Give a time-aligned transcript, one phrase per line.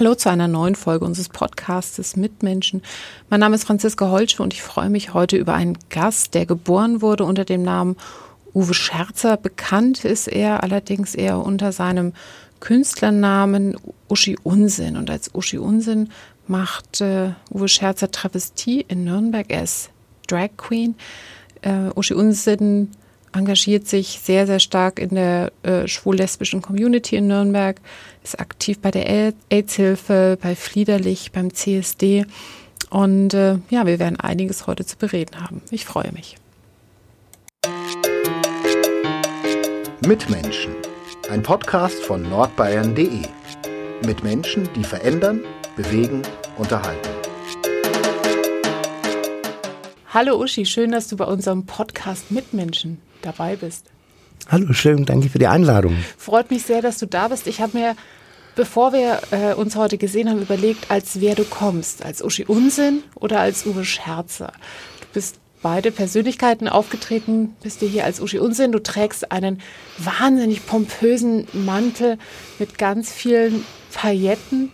[0.00, 2.80] Hallo zu einer neuen Folge unseres Podcastes Mitmenschen.
[3.28, 7.02] Mein Name ist Franziska Holsche und ich freue mich heute über einen Gast, der geboren
[7.02, 7.96] wurde unter dem Namen
[8.54, 9.36] Uwe Scherzer.
[9.36, 12.14] Bekannt ist er allerdings eher unter seinem
[12.60, 13.76] Künstlernamen
[14.08, 14.96] Uschi Unsinn.
[14.96, 16.08] Und als Uschi Unsinn
[16.46, 19.44] macht äh, Uwe Scherzer Travestie in Nürnberg.
[19.50, 19.90] Er ist
[20.28, 20.94] Drag Queen.
[21.60, 22.88] Äh, Uschi Unsinn
[23.32, 27.80] engagiert sich sehr, sehr stark in der äh, schwul-lesbischen Community in Nürnberg,
[28.24, 32.26] ist aktiv bei der AIDS-Hilfe, bei Fliederlich, beim CSD.
[32.90, 35.62] Und äh, ja, wir werden einiges heute zu bereden haben.
[35.70, 36.36] Ich freue mich.
[40.06, 40.74] Mitmenschen.
[41.30, 43.22] Ein Podcast von nordbayern.de.
[44.04, 45.42] Mit Menschen, die verändern,
[45.76, 46.22] bewegen,
[46.56, 47.08] unterhalten.
[50.12, 53.86] Hallo Uschi, schön, dass du bei unserem Podcast Mitmenschen dabei bist.
[54.48, 55.96] Hallo, schön, danke für die Einladung.
[56.16, 57.46] Freut mich sehr, dass du da bist.
[57.46, 57.94] Ich habe mir,
[58.56, 62.04] bevor wir äh, uns heute gesehen haben, überlegt, als wer du kommst.
[62.04, 64.52] Als Uschi Unsinn oder als Uwe Scherzer.
[65.00, 68.72] Du bist beide Persönlichkeiten aufgetreten, bist du hier als Uschi Unsinn.
[68.72, 69.60] Du trägst einen
[69.98, 72.18] wahnsinnig pompösen Mantel
[72.58, 74.72] mit ganz vielen Pailletten.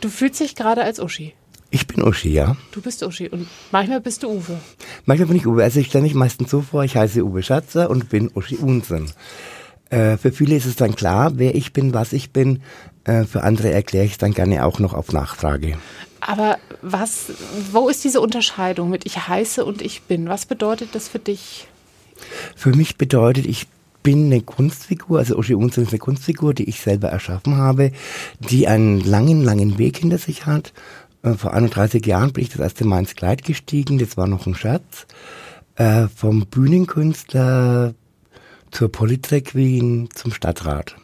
[0.00, 1.34] Du fühlst dich gerade als Uschi.
[1.74, 2.54] Ich bin Uschi, ja.
[2.70, 4.60] Du bist Uschi und manchmal bist du Uwe.
[5.06, 5.62] Manchmal bin ich Uwe.
[5.62, 9.10] Also ich stelle mich meistens so vor, ich heiße Uwe Schatzer und bin Uschi Unsen.
[9.88, 12.60] Äh, für viele ist es dann klar, wer ich bin, was ich bin.
[13.04, 15.78] Äh, für andere erkläre ich es dann gerne auch noch auf Nachfrage.
[16.20, 17.32] Aber was,
[17.72, 20.28] wo ist diese Unterscheidung mit ich heiße und ich bin?
[20.28, 21.68] Was bedeutet das für dich?
[22.54, 23.66] Für mich bedeutet, ich
[24.02, 27.92] bin eine Kunstfigur, also Uschi Unsen ist eine Kunstfigur, die ich selber erschaffen habe,
[28.40, 30.72] die einen langen, langen Weg hinter sich hat
[31.36, 34.54] vor 31 Jahren bin ich das erste Mal ins Kleid gestiegen, das war noch ein
[34.54, 35.06] Scherz.
[35.76, 37.94] Äh, vom Bühnenkünstler
[38.70, 40.96] zur Politrek Queen zum Stadtrat.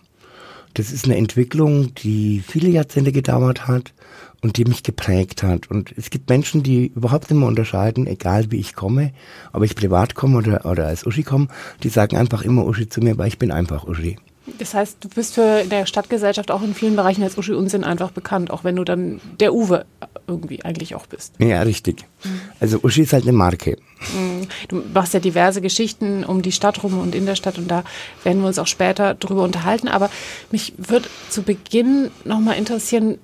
[0.74, 3.94] Das ist eine Entwicklung, die viele Jahrzehnte gedauert hat
[4.42, 5.70] und die mich geprägt hat.
[5.70, 9.12] Und es gibt Menschen, die überhaupt nicht mehr unterscheiden, egal wie ich komme,
[9.52, 11.48] ob ich privat komme oder, oder als Uschi komme,
[11.82, 14.18] die sagen einfach immer Uschi zu mir, weil ich bin einfach Uschi.
[14.58, 17.84] Das heißt, du bist für in der Stadtgesellschaft auch in vielen Bereichen als Uschi Unsinn
[17.84, 19.84] einfach bekannt, auch wenn du dann der Uwe
[20.26, 21.34] irgendwie eigentlich auch bist.
[21.38, 22.04] Ja, richtig.
[22.60, 23.76] Also Uschi ist halt eine Marke.
[24.14, 24.46] Mhm.
[24.68, 27.84] Du machst ja diverse Geschichten um die Stadt rum und in der Stadt und da
[28.24, 29.88] werden wir uns auch später drüber unterhalten.
[29.88, 30.10] Aber
[30.50, 33.18] mich würde zu Beginn nochmal interessieren,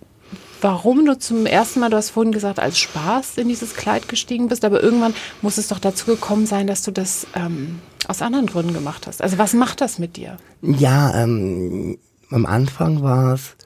[0.65, 4.49] warum du zum ersten Mal, du hast vorhin gesagt, als Spaß in dieses Kleid gestiegen
[4.49, 8.47] bist, aber irgendwann muss es doch dazu gekommen sein, dass du das ähm, aus anderen
[8.47, 9.21] Gründen gemacht hast.
[9.21, 10.39] Also was macht das mit dir?
[10.63, 11.99] Ja, ähm,
[12.31, 13.57] am Anfang war es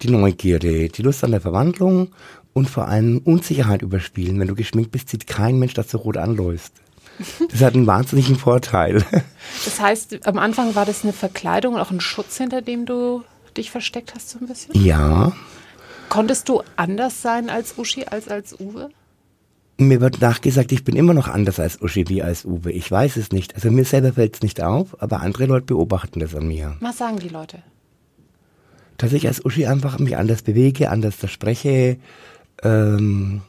[0.00, 2.12] die Neugierde, die Lust an der Verwandlung
[2.52, 4.38] und vor allem Unsicherheit überspielen.
[4.38, 6.72] Wenn du geschminkt bist, sieht kein Mensch, dass du rot anläufst.
[7.50, 9.04] Das hat einen wahnsinnigen Vorteil.
[9.64, 13.24] Das heißt, am Anfang war das eine Verkleidung und auch ein Schutz, hinter dem du
[13.56, 14.80] dich versteckt hast, so ein bisschen?
[14.80, 15.32] Ja.
[16.14, 18.90] Konntest du anders sein als Uschi als als Uwe?
[19.78, 22.70] Mir wird nachgesagt, ich bin immer noch anders als Uschi wie als Uwe.
[22.70, 23.56] Ich weiß es nicht.
[23.56, 26.76] Also mir selber fällt es nicht auf, aber andere Leute beobachten das an mir.
[26.78, 27.64] Was sagen die Leute?
[28.96, 31.96] Dass ich als Uschi einfach mich anders bewege, anders spreche.
[32.62, 33.42] Ähm,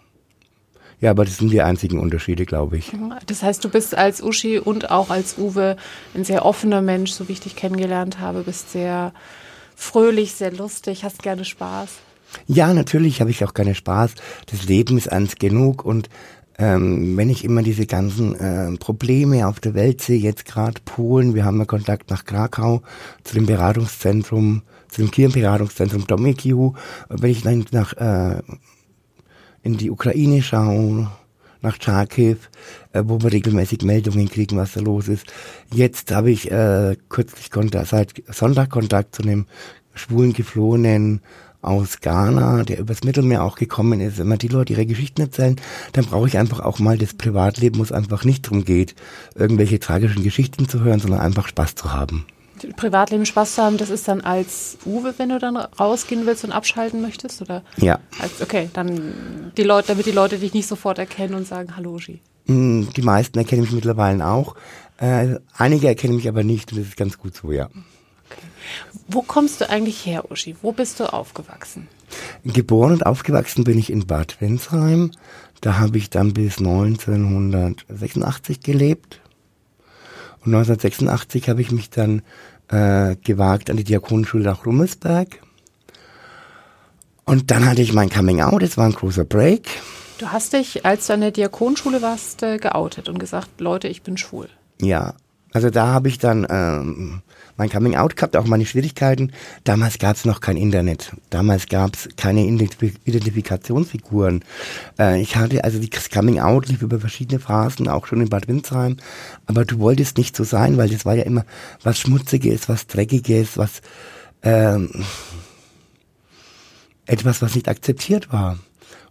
[1.00, 2.92] ja, aber das sind die einzigen Unterschiede, glaube ich.
[3.28, 5.78] Das heißt, du bist als Uschi und auch als Uwe
[6.16, 9.14] ein sehr offener Mensch, so wie ich dich kennengelernt habe, bist sehr
[9.76, 12.00] fröhlich, sehr lustig, hast gerne Spaß.
[12.48, 14.12] Ja, natürlich habe ich auch keinen Spaß.
[14.48, 16.10] Das Leben ist eins genug und
[16.58, 21.36] ähm, wenn ich immer diese ganzen äh, Probleme auf der Welt sehe, jetzt gerade Polen,
[21.36, 22.82] wir haben ja Kontakt nach Krakau
[23.24, 26.74] zu dem Beratungszentrum, zu dem Kirchenberatungszentrum Domikiu,
[27.10, 28.42] wenn ich dann nach äh,
[29.64, 31.10] in die Ukraine schaue,
[31.62, 32.38] nach Charkiw,
[32.94, 35.26] äh, wo wir regelmäßig Meldungen kriegen, was da los ist.
[35.74, 39.46] Jetzt habe ich äh, kürzlich Kontakt, seit Sonntag Kontakt zu einem
[39.94, 41.22] schwulen Geflohenen
[41.66, 45.56] aus Ghana, der übers Mittelmeer auch gekommen ist, wenn man die Leute ihre Geschichten erzählen,
[45.94, 48.96] dann brauche ich einfach auch mal das Privatleben, wo es einfach nicht darum geht,
[49.36, 52.26] irgendwelche tragischen Geschichten zu hören, sondern einfach Spaß zu haben.
[52.78, 56.52] Privatleben Spaß zu haben, das ist dann als Uwe, wenn du dann rausgehen willst und
[56.52, 57.64] abschalten möchtest, oder?
[57.78, 58.00] Ja.
[58.20, 62.00] Als, okay, dann die Leute, damit die Leute dich nicht sofort erkennen und sagen Hallo,
[62.00, 62.22] Ski.
[62.48, 64.56] Mm, die meisten erkennen mich mittlerweile auch.
[64.98, 67.70] Äh, einige erkennen mich aber nicht und das ist ganz gut so, ja.
[69.08, 70.56] Wo kommst du eigentlich her, Uschi?
[70.62, 71.88] Wo bist du aufgewachsen?
[72.44, 75.12] Geboren und aufgewachsen bin ich in Bad Windsheim.
[75.62, 79.20] Da habe ich dann bis 1986 gelebt.
[80.46, 82.22] Und 1986 habe ich mich dann
[82.68, 85.40] äh, gewagt an die Diakonenschule nach Rummelsberg.
[87.26, 89.68] Und dann hatte ich mein Coming Out, es war ein großer Break.
[90.20, 94.04] Du hast dich, als du an der Diakonenschule warst, äh, geoutet und gesagt, Leute, ich
[94.04, 94.48] bin schwul.
[94.80, 95.16] Ja,
[95.52, 97.22] Also da habe ich dann ähm,
[97.58, 99.32] mein Coming Out gehabt, auch meine Schwierigkeiten.
[99.64, 101.14] Damals gab es noch kein Internet.
[101.30, 104.44] Damals gab es keine Identifikationsfiguren.
[105.00, 108.48] Äh, ich hatte, also das Coming Out lief über verschiedene Phasen, auch schon in Bad
[108.48, 108.98] Windsheim.
[109.46, 111.46] Aber du wolltest nicht so sein, weil das war ja immer
[111.84, 113.82] was Schmutziges, was Dreckiges, was
[114.44, 114.90] ähm,
[117.06, 118.58] etwas, was nicht akzeptiert war.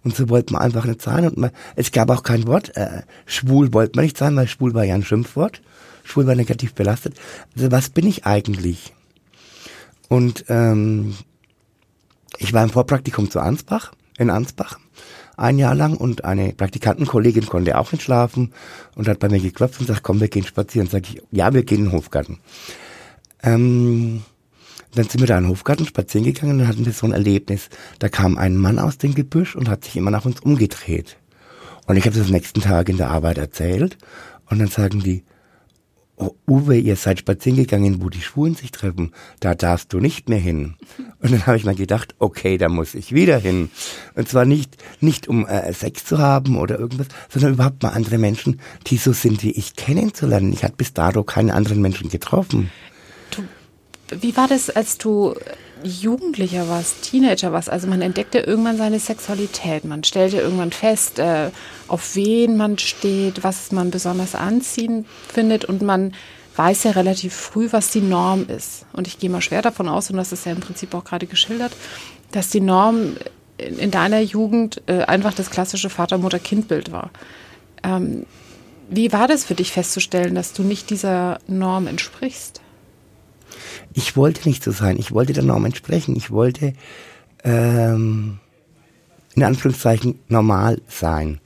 [0.03, 1.27] Und so wollte man einfach nicht sein.
[1.27, 2.77] Und man, es gab auch kein Wort.
[2.77, 5.63] Äh, schwul wollte man nicht sein, weil schwul war ja ein Schimpfwort.
[6.05, 7.15] Schwul war negativ belastet.
[7.57, 8.93] Also was bin ich eigentlich?
[10.09, 11.17] Und ähm,
[12.39, 14.79] ich war im Vorpraktikum zu Ansbach, in Ansbach,
[15.37, 18.53] ein Jahr lang und eine Praktikantenkollegin konnte auch nicht schlafen
[18.95, 20.89] und hat bei mir geklopft und sagt, komm, wir gehen spazieren.
[20.89, 22.39] Sag ich, ja, wir gehen in den Hofgarten.
[23.43, 24.23] Ähm,
[24.95, 27.69] dann sind wir da in den Hofgarten spazieren gegangen und hatten wir so ein Erlebnis.
[27.99, 31.17] Da kam ein Mann aus dem Gebüsch und hat sich immer nach uns umgedreht.
[31.87, 33.99] Und ich habe das am nächsten Tag in der Arbeit erzählt
[34.49, 35.25] und dann sagen die,
[36.17, 40.29] oh, Uwe, ihr seid spazieren gegangen, wo die Schwulen sich treffen, da darfst du nicht
[40.29, 40.75] mehr hin.
[41.21, 43.71] Und dann habe ich mir gedacht, okay, da muss ich wieder hin.
[44.15, 48.19] Und zwar nicht, nicht um äh, Sex zu haben oder irgendwas, sondern überhaupt mal andere
[48.19, 50.53] Menschen, die so sind wie ich, kennenzulernen.
[50.53, 52.71] Ich hatte bis dato keine anderen Menschen getroffen.
[53.31, 53.43] Du,
[54.21, 55.35] wie war das, als du
[55.85, 59.85] Jugendlicher warst, Teenager warst, also man entdeckte irgendwann seine Sexualität.
[59.85, 61.51] Man stellte irgendwann fest, äh,
[61.89, 66.15] auf wen man steht, was man besonders anziehend findet und man
[66.57, 68.87] weiß ja relativ früh, was die Norm ist.
[68.93, 71.27] Und ich gehe mal schwer davon aus, und das ist ja im Prinzip auch gerade
[71.27, 71.73] geschildert,
[72.33, 73.17] dass die Norm
[73.59, 77.11] in, in deiner Jugend äh, einfach das klassische Vater-Mutter-Kind-Bild war.
[77.83, 78.27] Ähm,
[78.89, 82.61] wie war das für dich festzustellen, dass du nicht dieser Norm entsprichst?
[83.93, 84.99] Ich wollte nicht so sein.
[84.99, 86.17] Ich wollte der Norm entsprechen.
[86.17, 86.73] Ich wollte
[87.45, 88.39] ähm,
[89.35, 91.41] in Anführungszeichen normal sein.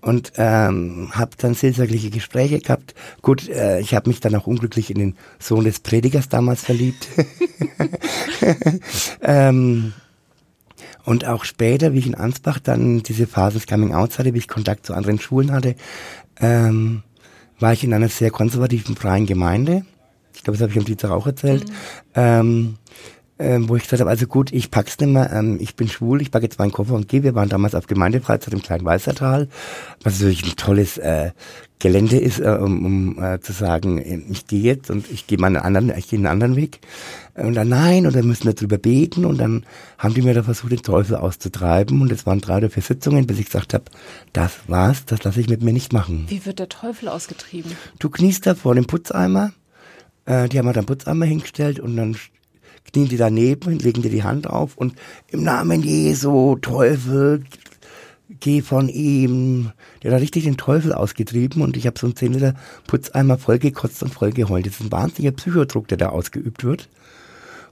[0.00, 2.94] Und ähm, habe dann seelsorgliche Gespräche gehabt.
[3.22, 7.08] Gut, äh, ich habe mich dann auch unglücklich in den Sohn des Predigers damals verliebt.
[9.22, 9.94] ähm,
[11.04, 14.38] und auch später, wie ich in Ansbach dann diese Phase des Coming Out hatte, wie
[14.38, 15.74] ich Kontakt zu anderen Schulen hatte,
[16.38, 17.02] ähm,
[17.58, 19.86] war ich in einer sehr konservativen freien Gemeinde
[20.34, 21.68] ich glaube, das habe ich am Dienstag auch erzählt.
[21.68, 21.74] Mhm.
[22.14, 22.78] Ähm,
[23.38, 26.22] ähm, wo ich gesagt habe, also gut, ich pack's nicht mehr, ähm, ich bin schwul,
[26.22, 27.24] ich packe jetzt meinen Koffer und gehe.
[27.24, 29.48] Wir waren damals auf Gemeindefreizeit im kleinen Weißertal,
[30.02, 31.32] was natürlich ein tolles äh,
[31.80, 33.98] Gelände ist, äh, um, um äh, zu sagen,
[34.30, 36.80] ich gehe jetzt und ich gehe meinen anderen, ich gehe einen anderen Weg.
[37.34, 39.66] Und dann nein, und dann müssen wir drüber beten und dann
[39.98, 43.26] haben die mir da versucht, den Teufel auszutreiben und es waren drei oder vier Sitzungen,
[43.26, 43.84] bis ich gesagt habe,
[44.32, 46.26] das war's, das lasse ich mit mir nicht machen.
[46.28, 47.72] Wie wird der Teufel ausgetrieben?
[47.98, 49.52] Du kniest da vor dem Putzeimer
[50.26, 52.16] äh, die haben wir dann Putzeimer hingestellt und dann
[52.92, 54.94] knien die daneben, legen dir die Hand auf und
[55.28, 57.44] im Namen Jesu, Teufel,
[58.40, 59.72] geh von ihm.
[60.02, 62.54] Der hat richtig den Teufel ausgetrieben und ich habe so einen 10 Liter
[62.86, 64.66] Putzeimer vollgekotzt und vollgeheult.
[64.66, 66.88] Das ist ein wahnsinniger Psychodruck, der da ausgeübt wird.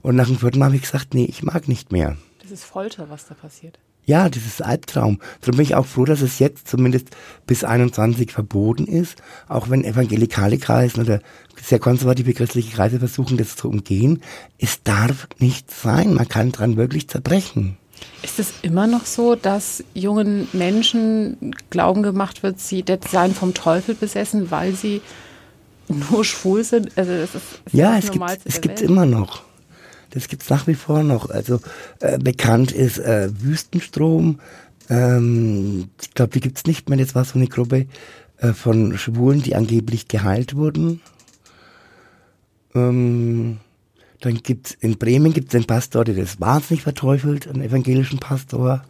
[0.01, 2.17] Und nach dem vierten Mal habe ich gesagt, nee, ich mag nicht mehr.
[2.41, 3.79] Das ist Folter, was da passiert.
[4.05, 5.19] Ja, ist Albtraum.
[5.41, 7.09] Darum bin ich auch froh, dass es jetzt zumindest
[7.47, 11.19] bis 21 verboten ist, auch wenn evangelikale Kreise oder
[11.61, 14.21] sehr konservative christliche Kreise versuchen, das zu umgehen.
[14.59, 16.13] Es darf nicht sein.
[16.13, 17.77] Man kann dran wirklich zerbrechen.
[18.21, 23.95] Ist es immer noch so, dass jungen Menschen Glauben gemacht wird, sie seien vom Teufel
[23.95, 25.01] besessen, weil sie
[25.87, 26.97] nur schwul sind?
[26.97, 29.43] Also das ist, das ja, es gibt es gibt immer noch.
[30.13, 31.31] Das gibt's nach wie vor noch.
[31.31, 31.59] Also
[31.99, 34.39] äh, bekannt ist äh, Wüstenstrom.
[34.87, 36.99] Ähm, ich glaube, die gibt's nicht mehr.
[36.99, 37.87] Das war so eine Gruppe
[38.37, 41.01] äh, von Schwulen, die angeblich geheilt wurden.
[42.75, 43.57] Ähm,
[44.21, 48.83] dann gibt's in Bremen gibt's einen Pastor, der das wahnsinnig verteufelt, einen evangelischen Pastor.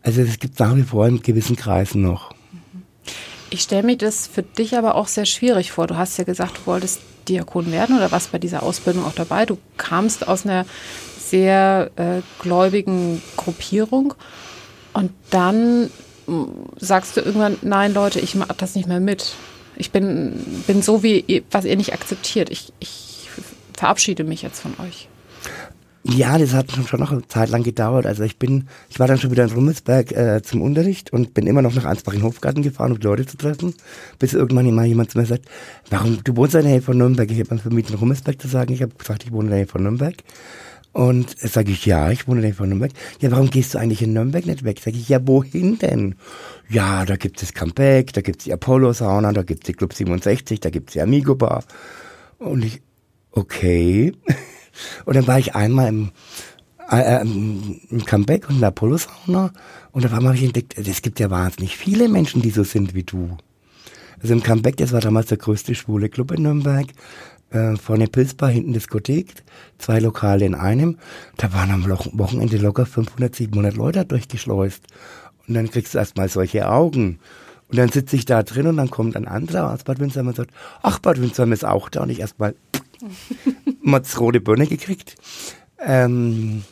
[0.00, 2.34] Also es gibt nach wie vor in gewissen Kreisen noch.
[3.52, 5.86] Ich stelle mir das für dich aber auch sehr schwierig vor.
[5.86, 9.44] Du hast ja gesagt, du wolltest Diakon werden oder warst bei dieser Ausbildung auch dabei.
[9.44, 10.64] Du kamst aus einer
[11.18, 14.14] sehr äh, gläubigen Gruppierung
[14.94, 15.90] und dann
[16.24, 19.34] hm, sagst du irgendwann, nein Leute, ich mache das nicht mehr mit.
[19.76, 22.48] Ich bin, bin so, wie was ihr nicht akzeptiert.
[22.48, 23.28] Ich, ich
[23.74, 25.08] verabschiede mich jetzt von euch.
[26.04, 28.06] Ja, das hat schon noch eine Zeit lang gedauert.
[28.06, 31.46] Also ich bin, ich war dann schon wieder in Rummelsberg äh, zum Unterricht und bin
[31.46, 33.74] immer noch nach Ansbach in den Hofgarten gefahren, um Leute zu treffen,
[34.18, 35.44] bis irgendwann mal jemand zu mir sagt,
[35.90, 37.30] warum, du wohnst in der Nähe von Nürnberg?
[37.30, 38.72] Ich habe vermieden, Rummelsberg zu sagen.
[38.72, 40.16] Ich habe gesagt, ich wohne in der Nähe von Nürnberg.
[40.90, 42.92] Und sage ich, ja, ich wohne in der Nähe von Nürnberg.
[43.20, 44.80] Ja, warum gehst du eigentlich in Nürnberg nicht weg?
[44.80, 46.16] Sage ich, ja, wohin denn?
[46.68, 49.94] Ja, da gibt es Comeback, da gibt es die Apollo-Sauna, da gibt es die Club
[49.94, 51.62] 67, da gibt es die Amigo Bar.
[52.38, 52.82] Und ich,
[53.30, 54.12] okay.
[55.04, 56.10] Und dann war ich einmal im,
[56.90, 59.52] äh, äh im Comeback und in der Apollo-Sauna
[59.92, 62.94] und auf einmal habe ich entdeckt, es gibt ja wahnsinnig viele Menschen, die so sind
[62.94, 63.36] wie du.
[64.22, 66.86] Also im Comeback, das war damals der größte schwule Club in Nürnberg.
[67.50, 69.42] Äh, vorne Pilzbar, hinten Diskothek,
[69.76, 70.96] zwei Lokale in einem.
[71.36, 74.84] Da waren am Wochenende locker 500, 700 Leute durchgeschleust.
[75.46, 77.18] Und dann kriegst du erstmal solche Augen.
[77.68, 80.36] Und dann sitze ich da drin und dann kommt ein anderer aus Bad Windsheim und
[80.36, 80.50] sagt,
[80.82, 82.02] ach, Bad Windsheim ist auch da.
[82.02, 82.54] Und ich erstmal
[84.20, 85.16] rote Birne gekriegt.
[85.78, 86.64] Ähm,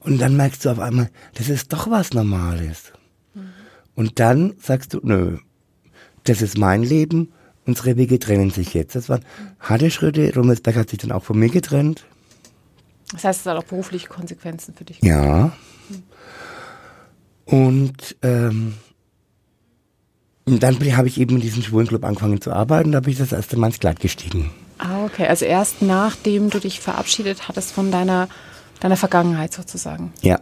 [0.00, 2.92] und dann merkst du auf einmal, das ist doch was Normales.
[3.34, 3.52] Mhm.
[3.94, 5.38] Und dann sagst du, nö,
[6.24, 7.32] das ist mein Leben,
[7.66, 8.96] unsere Wege trennen sich jetzt.
[8.96, 9.24] Das waren
[9.60, 10.34] harte Schritte.
[10.34, 12.04] Rummelsberg hat sich dann auch von mir getrennt.
[13.12, 15.00] Das heißt, es hat auch berufliche Konsequenzen für dich.
[15.02, 15.52] Ja.
[15.88, 16.02] Mhm.
[17.44, 18.74] Und, ähm,
[20.44, 22.92] dann habe ich eben in diesem Schwulenclub angefangen zu arbeiten.
[22.92, 24.50] Da bin ich das erste Mal ins Kleid gestiegen.
[24.82, 25.28] Ah, okay.
[25.28, 28.28] Also erst nachdem du dich verabschiedet hattest von deiner,
[28.80, 30.12] deiner Vergangenheit sozusagen.
[30.22, 30.40] Ja.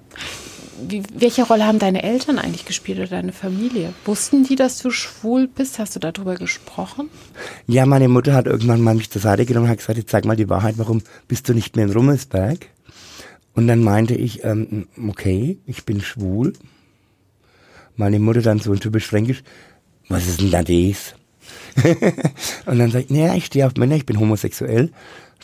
[0.82, 3.92] Wie, welche Rolle haben deine Eltern eigentlich gespielt oder deine Familie?
[4.06, 5.78] Wussten die, dass du schwul bist?
[5.78, 7.10] Hast du darüber gesprochen?
[7.66, 10.24] Ja, meine Mutter hat irgendwann mal mich zur Seite genommen und hat gesagt, jetzt sag
[10.24, 12.66] mal die Wahrheit, warum bist du nicht mehr in Rummelsberg?
[13.52, 16.54] Und dann meinte ich, ähm, okay, ich bin schwul.
[17.96, 19.42] Meine Mutter dann so typisch fränkisch,
[20.08, 21.14] was ist denn da das?
[22.66, 24.90] und dann sagt, naja, ich stehe auf Männer, ich bin homosexuell.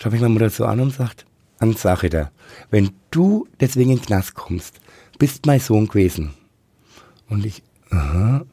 [0.00, 1.26] Schaue ich meine Mutter so an und sagt,
[1.59, 2.31] Ansage da,
[2.71, 4.81] wenn du deswegen in den Knast kommst,
[5.19, 6.35] bist mein Sohn gewesen.
[7.28, 8.45] Und ich, aha,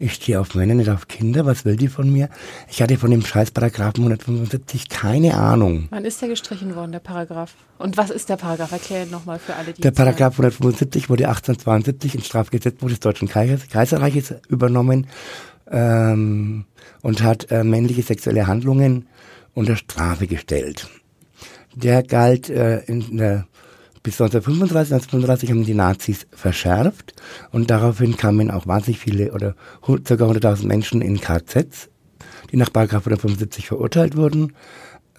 [0.00, 2.28] ich stehe auf Männer, nicht auf Kinder, was will die von mir?
[2.68, 5.88] Ich hatte von dem scheiß Paragraphen 175 keine Ahnung.
[5.90, 7.54] Wann ist der gestrichen worden, der Paragraph?
[7.78, 8.70] Und was ist der Paragraph?
[8.70, 14.34] Erklär nochmal für alle, die Der Paragraph 175 wurde 1872 ins Strafgesetzbuch des Deutschen Kaiserreiches
[14.48, 15.08] übernommen
[15.70, 16.64] ähm,
[17.02, 19.06] und hat äh, männliche sexuelle Handlungen
[19.54, 20.88] unter Strafe gestellt.
[21.74, 23.46] Der galt äh, in der
[24.02, 27.14] bis 1935, 1935 haben die Nazis verschärft
[27.50, 29.92] und daraufhin kamen auch wahnsinnig viele oder ca.
[29.92, 31.88] 100.000 Menschen in KZs,
[32.50, 34.54] die nach Paragraph 175 verurteilt wurden.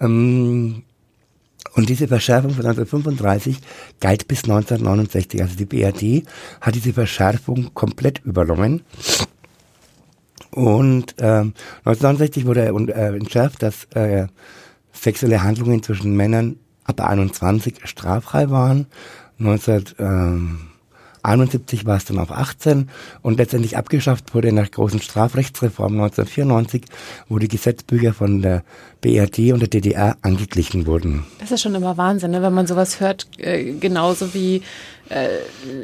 [0.00, 0.82] Ähm,
[1.74, 3.58] und diese Verschärfung von 1935
[4.00, 5.40] galt bis 1969.
[5.40, 6.26] Also die BRD
[6.60, 8.82] hat diese Verschärfung komplett übernommen.
[10.50, 11.54] Und ähm,
[11.84, 14.26] 1969 wurde äh, entschärft, dass äh,
[14.92, 18.86] sexuelle Handlungen zwischen Männern ab 21 straffrei waren.
[19.38, 22.90] 1971 war es dann auf 18
[23.22, 26.82] und letztendlich abgeschafft wurde nach großen Strafrechtsreform 1994,
[27.28, 28.64] wo die Gesetzbücher von der
[29.00, 31.24] BRD und der DDR angeglichen wurden.
[31.38, 32.42] Das ist schon immer Wahnsinn, ne?
[32.42, 34.60] wenn man sowas hört, äh, genauso wie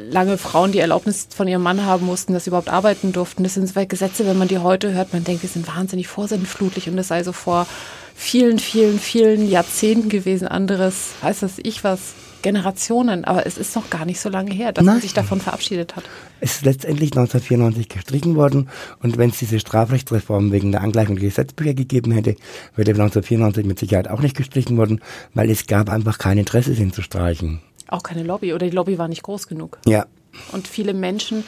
[0.09, 3.43] lange Frauen die Erlaubnis von ihrem Mann haben mussten, dass sie überhaupt arbeiten durften.
[3.43, 6.89] Das sind zwei Gesetze, wenn man die heute hört, man denkt, die sind wahnsinnig vorsintflutlich
[6.89, 7.67] und das sei so vor
[8.15, 10.47] vielen, vielen, vielen Jahrzehnten gewesen.
[10.47, 13.25] Anderes, weiß das ich was, Generationen.
[13.25, 14.95] Aber es ist noch gar nicht so lange her, dass Nein.
[14.95, 16.05] man sich davon verabschiedet hat.
[16.39, 18.69] Es ist letztendlich 1994 gestrichen worden.
[19.01, 22.35] Und wenn es diese Strafrechtsreform wegen der Angleichung der Gesetzbücher gegeben hätte,
[22.75, 25.01] wäre 1994 mit Sicherheit auch nicht gestrichen worden,
[25.33, 27.61] weil es gab einfach kein Interesse, den zu streichen.
[27.87, 29.77] Auch keine Lobby oder die Lobby war nicht groß genug.
[29.85, 30.05] Ja.
[30.51, 31.43] Und viele Menschen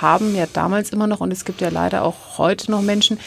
[0.00, 3.18] haben ja damals immer noch, und es gibt ja leider auch heute noch Menschen,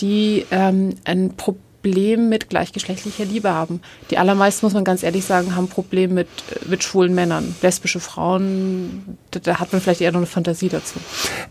[0.00, 3.80] die ähm, ein Problem mit gleichgeschlechtlicher Liebe haben.
[4.10, 6.28] Die allermeisten, muss man ganz ehrlich sagen, haben Probleme mit,
[6.68, 7.54] mit schwulen Männern.
[7.62, 10.98] Lesbische Frauen, da, da, hat man vielleicht eher noch eine Fantasie dazu.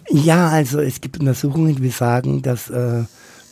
[0.10, 3.04] Ja, also es gibt Untersuchungen, die sagen, dass äh,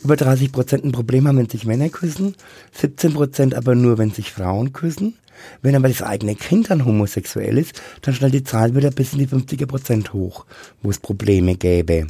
[0.04, 2.36] über 30 Prozent ein Problem haben, wenn sich Männer küssen,
[2.72, 5.16] 17 Prozent aber nur, wenn sich Frauen küssen.
[5.62, 9.18] Wenn aber das eigene Kind dann homosexuell ist, dann schnell die Zahl wieder bis in
[9.18, 10.46] die 50er Prozent hoch,
[10.82, 12.06] wo es Probleme gäbe.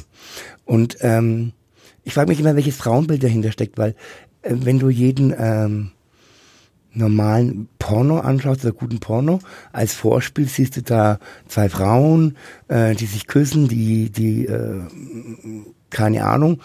[0.65, 1.53] Und ähm,
[2.03, 3.95] ich frage mich immer, welches Frauenbild dahinter steckt, weil
[4.41, 5.91] äh, wenn du jeden ähm,
[6.93, 9.39] normalen Porno anschaust, oder guten Porno,
[9.71, 14.81] als Vorspiel siehst du da zwei Frauen, äh, die sich küssen, die, die, äh,
[15.89, 16.61] keine Ahnung,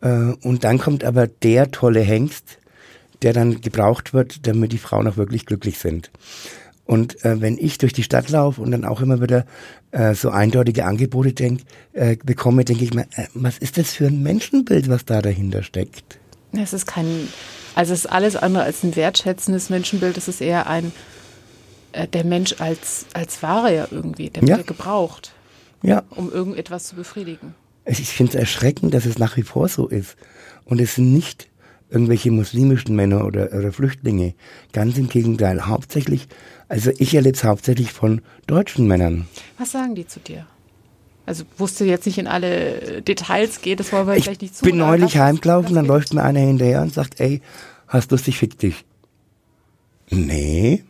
[0.00, 2.58] äh, und dann kommt aber der tolle Hengst,
[3.22, 6.10] der dann gebraucht wird, damit die Frauen auch wirklich glücklich sind.
[6.88, 9.44] Und äh, wenn ich durch die Stadt laufe und dann auch immer wieder
[9.90, 11.60] äh, so eindeutige Angebote denk,
[11.92, 15.62] äh, bekomme, denke ich mir, äh, was ist das für ein Menschenbild, was da dahinter
[15.62, 16.18] steckt?
[16.52, 17.28] Es ist kein,
[17.74, 20.16] also es ist alles andere als ein wertschätzendes Menschenbild.
[20.16, 20.92] Es ist eher ein,
[21.92, 24.62] äh, der Mensch als, als Ware ja irgendwie, der wird ja.
[24.62, 25.32] gebraucht,
[25.82, 26.04] ja.
[26.08, 27.54] um irgendetwas zu befriedigen.
[27.84, 30.16] Ich finde es erschreckend, dass es nach wie vor so ist.
[30.64, 31.47] Und es sind nicht
[31.90, 34.34] irgendwelche muslimischen Männer oder, oder Flüchtlinge.
[34.72, 35.66] Ganz im Gegenteil.
[35.66, 36.28] Hauptsächlich,
[36.68, 39.26] also ich erlebe es hauptsächlich von deutschen Männern.
[39.58, 40.46] Was sagen die zu dir?
[41.26, 44.64] Also wusste jetzt nicht in alle Details geht, das wollen wir ich vielleicht nicht zu.
[44.64, 47.42] Ich bin neulich heimgelaufen, dann läuft mir einer hinterher und sagt, ey,
[47.86, 48.84] hast lustig, fick dich.
[50.10, 50.84] Nee.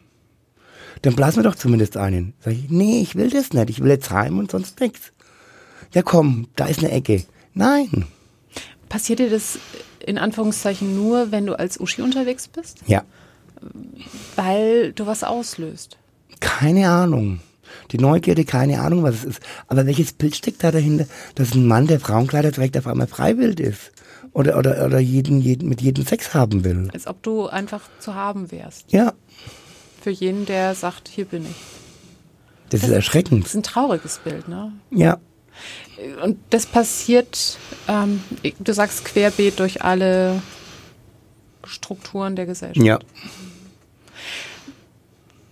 [1.02, 2.34] Dann blasen wir doch zumindest einen.
[2.40, 3.70] Sag ich, nee, ich will das nicht.
[3.70, 5.12] Ich will jetzt heim und sonst nichts.
[5.92, 7.24] Ja komm, da ist eine Ecke.
[7.54, 8.06] Nein.
[8.88, 9.58] Passiert dir das
[10.08, 12.78] in Anführungszeichen nur, wenn du als Uschi unterwegs bist?
[12.86, 13.02] Ja.
[14.36, 15.98] Weil du was auslöst.
[16.40, 17.40] Keine Ahnung.
[17.90, 19.40] Die Neugierde, keine Ahnung, was es ist.
[19.66, 23.60] Aber welches Bild steckt da dahinter, dass ein Mann, der Frauenkleider trägt, auf einmal freiwillig
[23.60, 23.92] ist?
[24.32, 26.88] Oder, oder, oder jeden, jeden, mit jedem Sex haben will?
[26.92, 28.92] Als ob du einfach zu haben wärst.
[28.92, 29.12] Ja.
[30.00, 31.56] Für jeden, der sagt, hier bin ich.
[32.70, 33.44] Das, das ist erschreckend.
[33.44, 34.72] Das ist ein trauriges Bild, ne?
[34.90, 35.18] Ja.
[36.22, 38.22] Und das passiert, ähm,
[38.60, 40.42] du sagst querbeet durch alle
[41.64, 42.86] Strukturen der Gesellschaft.
[42.86, 42.98] Ja.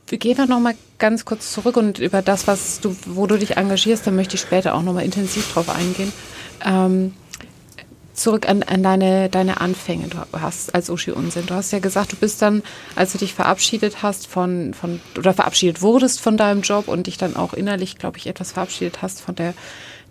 [0.09, 3.57] Wir gehen dann nochmal ganz kurz zurück und über das, was du, wo du dich
[3.57, 6.13] engagierst, da möchte ich später auch nochmal intensiv drauf eingehen.
[6.65, 7.13] Ähm,
[8.17, 11.47] zurück an, an deine, deine Anfänge du hast als Uschi Unsinn.
[11.47, 12.63] Du hast ja gesagt, du bist dann,
[12.95, 17.19] als du dich verabschiedet hast von, von oder verabschiedet wurdest von deinem Job und dich
[17.19, 19.55] dann auch innerlich, glaube ich, etwas verabschiedet hast von der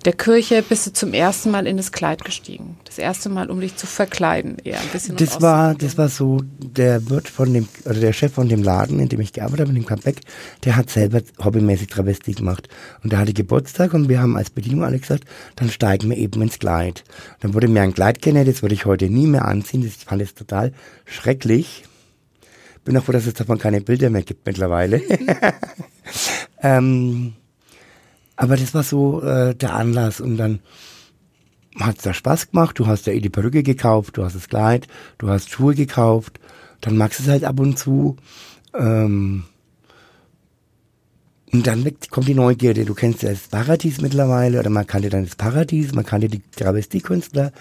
[0.05, 2.77] der Kirche bist du zum ersten Mal in das Kleid gestiegen.
[2.85, 5.15] Das erste Mal, um dich zu verkleiden, eher ein bisschen.
[5.15, 8.99] Das war, das war so, der Wirt von dem, oder der Chef von dem Laden,
[8.99, 10.21] in dem ich gearbeitet habe, in dem Comeback,
[10.63, 12.69] der hat selber hobbymäßig Travestie gemacht.
[13.03, 16.41] Und der hatte Geburtstag und wir haben als Bedienung alle gesagt, dann steigen wir eben
[16.41, 17.03] ins Kleid.
[17.39, 20.21] Dann wurde mir ein Kleid genäht, das würde ich heute nie mehr anziehen, das fand
[20.21, 20.71] ich total
[21.05, 21.83] schrecklich.
[22.83, 25.01] Bin auch froh, dass es davon keine Bilder mehr gibt mittlerweile.
[26.61, 27.33] ähm,
[28.35, 30.59] aber das war so äh, der Anlass und dann
[31.79, 32.79] hat es da Spaß gemacht.
[32.79, 34.87] Du hast ja eh die Perücke gekauft, du hast das Kleid,
[35.17, 36.39] du hast Schuhe gekauft.
[36.81, 38.17] Dann magst du es halt ab und zu.
[38.77, 39.45] Ähm,
[41.51, 42.85] und dann kommt die Neugierde.
[42.85, 46.41] Du kennst ja das Paradies mittlerweile oder man kannte dann das Paradies, man kannte die
[46.55, 47.51] Travestiekünstler,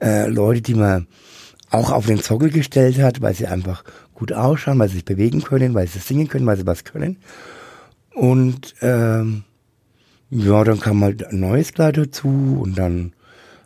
[0.00, 1.06] äh, Leute, die man
[1.70, 3.84] auch auf den Sockel gestellt hat, weil sie einfach
[4.14, 7.18] gut ausschauen, weil sie sich bewegen können, weil sie singen können, weil sie was können.
[8.14, 9.44] Und ähm,
[10.30, 13.12] ja, dann kam halt ein neues Kleid dazu und dann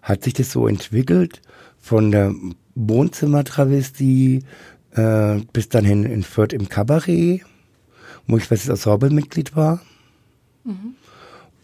[0.00, 1.42] hat sich das so entwickelt
[1.80, 2.34] von der
[2.74, 4.44] Wohnzimmertravestie
[4.92, 7.42] äh, bis dann hin in Fürth im Kabarett,
[8.26, 9.80] wo ich festes Ensemble-Mitglied war.
[10.64, 10.94] Mhm.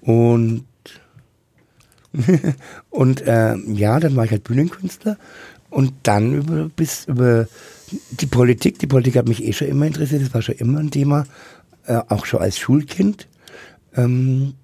[0.00, 0.64] Und
[2.90, 5.18] und äh, ja, dann war ich halt Bühnenkünstler
[5.70, 7.46] und dann über bis über
[8.10, 8.78] die Politik.
[8.78, 11.26] Die Politik hat mich eh schon immer interessiert, das war schon immer ein Thema,
[11.86, 13.28] äh, auch schon als Schulkind.
[13.94, 14.54] Ähm,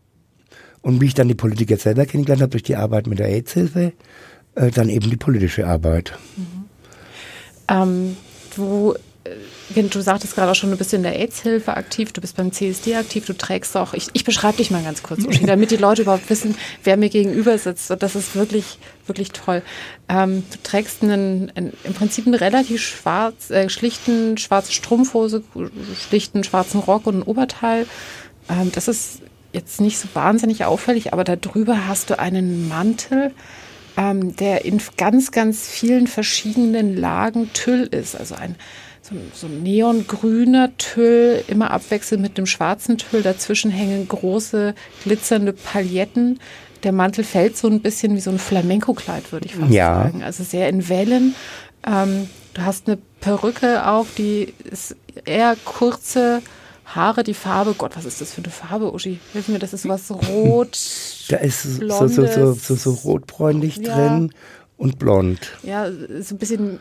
[0.84, 3.94] und wie ich dann die Politiker selber kennengelernt habe durch die Arbeit mit der AIDS-Hilfe,
[4.54, 6.12] äh, dann eben die politische Arbeit.
[6.36, 6.64] Mhm.
[7.68, 8.16] Ähm,
[8.54, 8.94] du,
[9.24, 12.52] äh, du sagtest gerade auch schon, du bist in der AIDS-Hilfe aktiv, du bist beim
[12.52, 15.78] CSD aktiv, du trägst auch, ich, ich beschreibe dich mal ganz kurz, Uschi, damit die
[15.78, 17.90] Leute überhaupt wissen, wer mir gegenüber sitzt.
[17.90, 19.62] Und das ist wirklich, wirklich toll.
[20.10, 25.42] Ähm, du trägst einen, einen, im Prinzip einen relativ schwarz, äh, schlichten schwarze Strumpfhose,
[26.06, 27.86] schlichten schwarzen Rock und ein Oberteil.
[28.50, 29.22] Ähm, das ist
[29.54, 33.32] jetzt nicht so wahnsinnig auffällig, aber darüber hast du einen Mantel,
[33.96, 38.16] ähm, der in ganz, ganz vielen verschiedenen Lagen Tüll ist.
[38.16, 38.56] Also ein
[39.00, 43.22] so, so neongrüner Tüll, immer abwechselnd mit dem schwarzen Tüll.
[43.22, 46.40] Dazwischen hängen große glitzernde Pailletten.
[46.82, 50.04] Der Mantel fällt so ein bisschen wie so ein Flamenco-Kleid, würde ich fast ja.
[50.04, 50.22] sagen.
[50.22, 51.34] Also sehr in Wellen.
[51.86, 56.42] Ähm, du hast eine Perücke auf, die ist eher kurze,
[56.94, 59.18] Haare, die Farbe, Gott, was ist das für eine Farbe, Uschi?
[59.32, 60.78] Hilf mir, das ist was rot.
[61.28, 63.94] Da ist so, so, so, so, so rotbräunlich ja.
[63.94, 64.32] drin
[64.76, 65.52] und blond.
[65.62, 66.80] Ja, so ein bisschen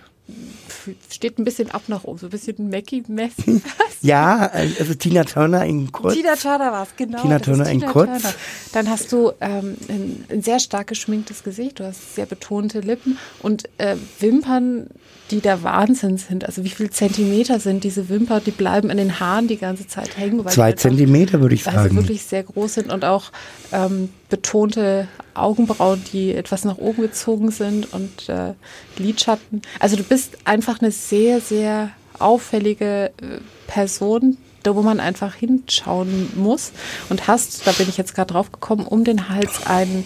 [1.10, 3.34] steht ein bisschen ab nach oben, so ein bisschen Mackie-Mess.
[4.02, 6.14] ja, also Tina Turner in kurz.
[6.14, 7.22] Tina Turner war es, genau.
[7.22, 8.22] Tina Turner in Tina kurz.
[8.22, 8.36] Turner.
[8.72, 13.18] Dann hast du ähm, ein, ein, sehr stark geschminktes Gesicht, du hast sehr betonte Lippen
[13.42, 14.88] und äh, Wimpern,
[15.32, 16.46] die der Wahnsinn sind.
[16.46, 20.18] Also wie viele Zentimeter sind diese Wimpern, die bleiben in den Haaren die ganze Zeit
[20.18, 20.46] hängen.
[20.50, 21.78] Zwei halt Zentimeter würde ich sagen.
[21.78, 23.32] Weil sie wirklich sehr groß sind und auch
[23.72, 28.54] ähm, betonte Augenbrauen, die etwas nach oben gezogen sind und äh,
[28.98, 29.62] Lidschatten.
[29.80, 36.32] Also du bist einfach eine sehr, sehr auffällige äh, Person, da wo man einfach hinschauen
[36.36, 36.72] muss
[37.10, 40.06] und hast, da bin ich jetzt gerade drauf gekommen, um den Hals einen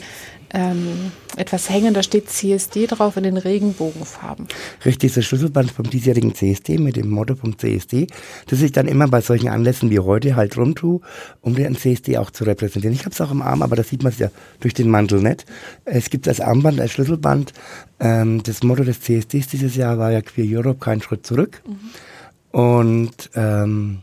[0.53, 4.47] ähm, etwas hängen, da steht CSD drauf in den Regenbogenfarben.
[4.85, 8.07] Richtig, das Schlüsselband vom diesjährigen CSD mit dem Motto vom CSD,
[8.47, 11.01] das ich dann immer bei solchen Anlässen wie heute halt rumtue,
[11.41, 12.95] um den CSD auch zu repräsentieren.
[12.95, 14.29] Ich habe es auch im Arm, aber da sieht man ja
[14.59, 15.45] durch den Mantel nicht.
[15.85, 17.53] Es gibt als Armband, als Schlüsselband,
[17.99, 21.61] ähm, das Motto des CSDs dieses Jahr war ja Queer Europe, kein Schritt zurück.
[21.67, 22.59] Mhm.
[22.59, 23.99] Und ähm,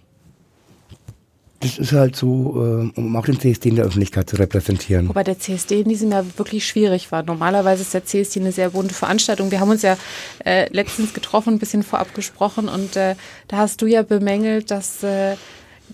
[1.64, 5.08] das ist halt so, äh, um auch den CSD in der Öffentlichkeit zu repräsentieren.
[5.08, 7.22] Wobei der CSD in diesem Jahr wirklich schwierig war.
[7.22, 9.50] Normalerweise ist der CSD eine sehr bunte Veranstaltung.
[9.50, 9.96] Wir haben uns ja
[10.44, 13.14] äh, letztens getroffen, ein bisschen vorab gesprochen und äh,
[13.48, 15.36] da hast du ja bemängelt, dass äh,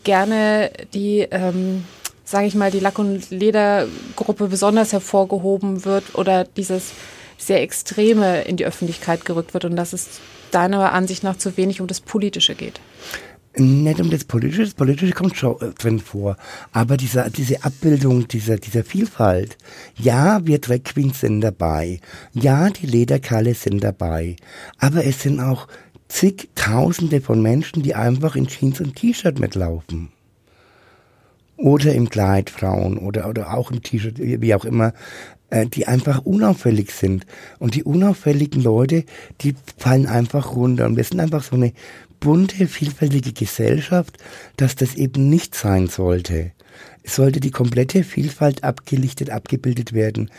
[0.03, 1.85] gerne die, ähm,
[2.25, 6.91] sage ich mal, die Lack- und Ledergruppe besonders hervorgehoben wird oder dieses
[7.39, 11.81] sehr Extreme in die Öffentlichkeit gerückt wird und dass es deiner Ansicht nach zu wenig
[11.81, 12.81] um das Politische geht.
[13.57, 16.37] Nicht um das Politische, das Politische kommt schon äh, drin vor.
[16.73, 19.59] Aber diese, diese Abbildung dieser, dieser Vielfalt.
[19.97, 22.01] Ja, wir Drag Queens sind dabei.
[22.33, 24.37] Ja, die Lederkalle sind dabei.
[24.79, 25.67] Aber es sind auch
[26.09, 30.11] zigtausende von Menschen, die einfach in Jeans und T-Shirt mitlaufen.
[31.57, 34.95] Oder im Kleid Frauen oder, oder auch im T-Shirt, wie auch immer,
[35.51, 37.27] äh, die einfach unauffällig sind.
[37.59, 39.05] Und die unauffälligen Leute,
[39.41, 40.87] die fallen einfach runter.
[40.87, 41.73] Und wir sind einfach so eine
[42.21, 44.19] bunte, vielfältige Gesellschaft,
[44.57, 46.53] dass das eben nicht sein sollte.
[47.03, 50.31] Es sollte die komplette Vielfalt abgelichtet, abgebildet werden.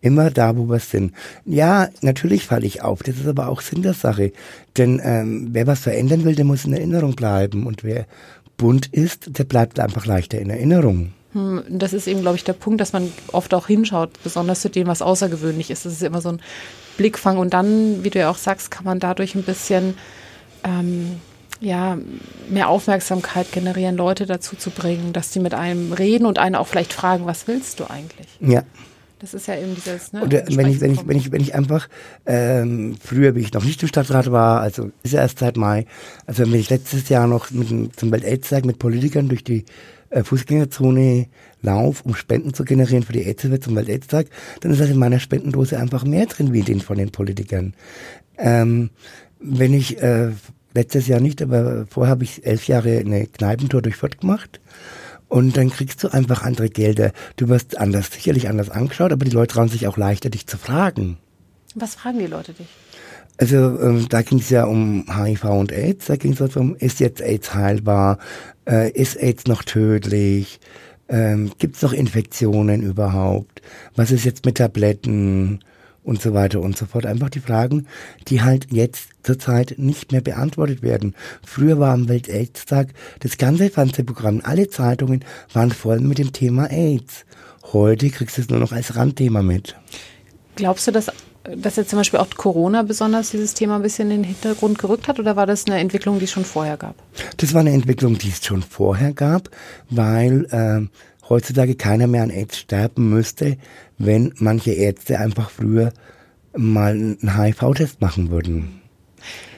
[0.00, 1.12] Immer da, wo wir sind.
[1.44, 3.02] Ja, natürlich falle ich auf.
[3.02, 4.32] Das ist aber auch Sinn der Sache.
[4.76, 7.66] Denn ähm, wer was verändern will, der muss in Erinnerung bleiben.
[7.66, 8.06] Und wer
[8.56, 11.14] bunt ist, der bleibt einfach leichter in Erinnerung.
[11.32, 14.70] Hm, das ist eben, glaube ich, der Punkt, dass man oft auch hinschaut, besonders zu
[14.70, 15.84] dem, was außergewöhnlich ist.
[15.84, 16.40] Das ist immer so ein
[16.96, 17.38] Blickfang.
[17.38, 19.94] Und dann, wie du ja auch sagst, kann man dadurch ein bisschen
[20.62, 21.20] ähm,
[21.60, 21.98] ja,
[22.48, 26.66] mehr Aufmerksamkeit generieren, Leute dazu zu bringen, dass sie mit einem reden und einen auch
[26.66, 28.28] vielleicht fragen, was willst du eigentlich?
[28.40, 28.62] Ja.
[29.20, 30.22] Das ist ja eben dieses, ne?
[30.22, 31.88] Oder wenn ich, wenn ich, wenn ich, wenn ich einfach,
[32.24, 35.86] ähm, früher, wie ich noch nicht im Stadtrat war, also ist ja erst seit Mai,
[36.26, 39.64] also wenn ich letztes Jahr noch mit, zum Welt-Aids-Tag mit Politikern durch die
[40.10, 41.26] äh, Fußgängerzone
[41.62, 44.28] lauf, um Spenden zu generieren für die AIDS zum Welt-Aids-Tag,
[44.60, 47.74] dann ist halt in meiner Spendendose einfach mehr drin wie den von den Politikern.
[48.36, 48.90] Ähm,
[49.40, 50.30] wenn ich äh,
[50.78, 54.60] letztes Jahr nicht, aber vorher habe ich elf Jahre eine Kneipentour durch Fürth gemacht.
[55.28, 57.12] Und dann kriegst du einfach andere Gelder.
[57.36, 60.56] Du wirst anders, sicherlich anders angeschaut, aber die Leute trauen sich auch leichter, dich zu
[60.56, 61.18] fragen.
[61.74, 62.68] Was fragen die Leute dich?
[63.36, 66.06] Also ähm, da ging es ja um HIV und AIDS.
[66.06, 68.18] Da ging es also um, ist jetzt AIDS heilbar?
[68.66, 70.60] Äh, ist AIDS noch tödlich?
[71.08, 73.62] Ähm, Gibt es noch Infektionen überhaupt?
[73.96, 75.60] Was ist jetzt mit Tabletten?
[76.08, 77.06] Und so weiter und so fort.
[77.06, 77.86] Einfach die Fragen,
[78.28, 81.14] die halt jetzt zurzeit nicht mehr beantwortet werden.
[81.44, 87.26] Früher war am Welt-AIDS-Tag das ganze Fernsehprogramm, alle Zeitungen waren voll mit dem Thema AIDS.
[87.72, 89.76] Heute kriegst du es nur noch als Randthema mit.
[90.56, 91.12] Glaubst du, dass,
[91.44, 95.08] dass jetzt zum Beispiel auch Corona besonders dieses Thema ein bisschen in den Hintergrund gerückt
[95.08, 96.94] hat oder war das eine Entwicklung, die es schon vorher gab?
[97.36, 99.50] Das war eine Entwicklung, die es schon vorher gab,
[99.90, 100.88] weil äh,
[101.28, 103.58] heutzutage keiner mehr an AIDS sterben müsste,
[103.98, 105.92] wenn manche Ärzte einfach früher
[106.56, 108.80] mal einen HIV-Test machen würden.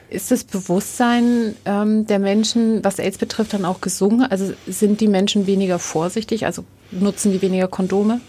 [0.08, 4.28] Ist das Bewusstsein ähm, der Menschen, was AIDS betrifft, dann auch gesungen?
[4.28, 8.20] Also sind die Menschen weniger vorsichtig, also nutzen die weniger Kondome?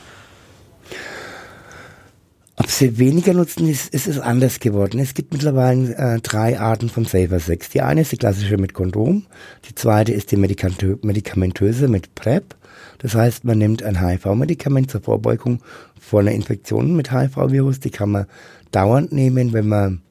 [2.58, 5.00] Ob sie weniger nutzen, ist, ist es anders geworden.
[5.00, 7.70] Es gibt mittlerweile äh, drei Arten von Safer Sex.
[7.70, 9.26] Die eine ist die klassische mit Kondom,
[9.68, 12.56] die zweite ist die medikamentöse mit PrEP
[13.02, 15.62] das heißt, man nimmt ein HIV-Medikament zur Vorbeugung
[16.00, 17.80] vor einer Infektion mit HIV-Virus.
[17.80, 18.28] Die kann man
[18.72, 20.02] dauernd nehmen, wenn man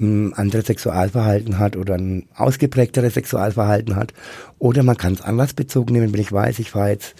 [0.00, 4.14] ein anderes Sexualverhalten hat oder ein ausgeprägteres Sexualverhalten hat.
[4.58, 7.14] Oder man kann es anders bezogen nehmen, wenn ich weiß, ich fahre jetzt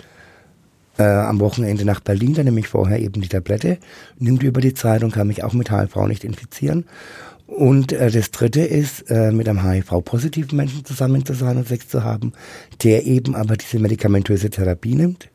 [0.98, 3.78] äh, am Wochenende nach Berlin, dann nehme ich vorher eben die Tablette,
[4.18, 6.86] die über die Zeit und kann mich auch mit HIV nicht infizieren.
[7.48, 11.88] Und äh, das dritte ist, äh, mit einem HIV-positiven Menschen zusammen zu sein und Sex
[11.88, 12.32] zu haben,
[12.82, 15.30] der eben aber diese medikamentöse Therapie nimmt.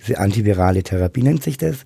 [0.00, 1.78] Diese antivirale Therapie nennt sich das.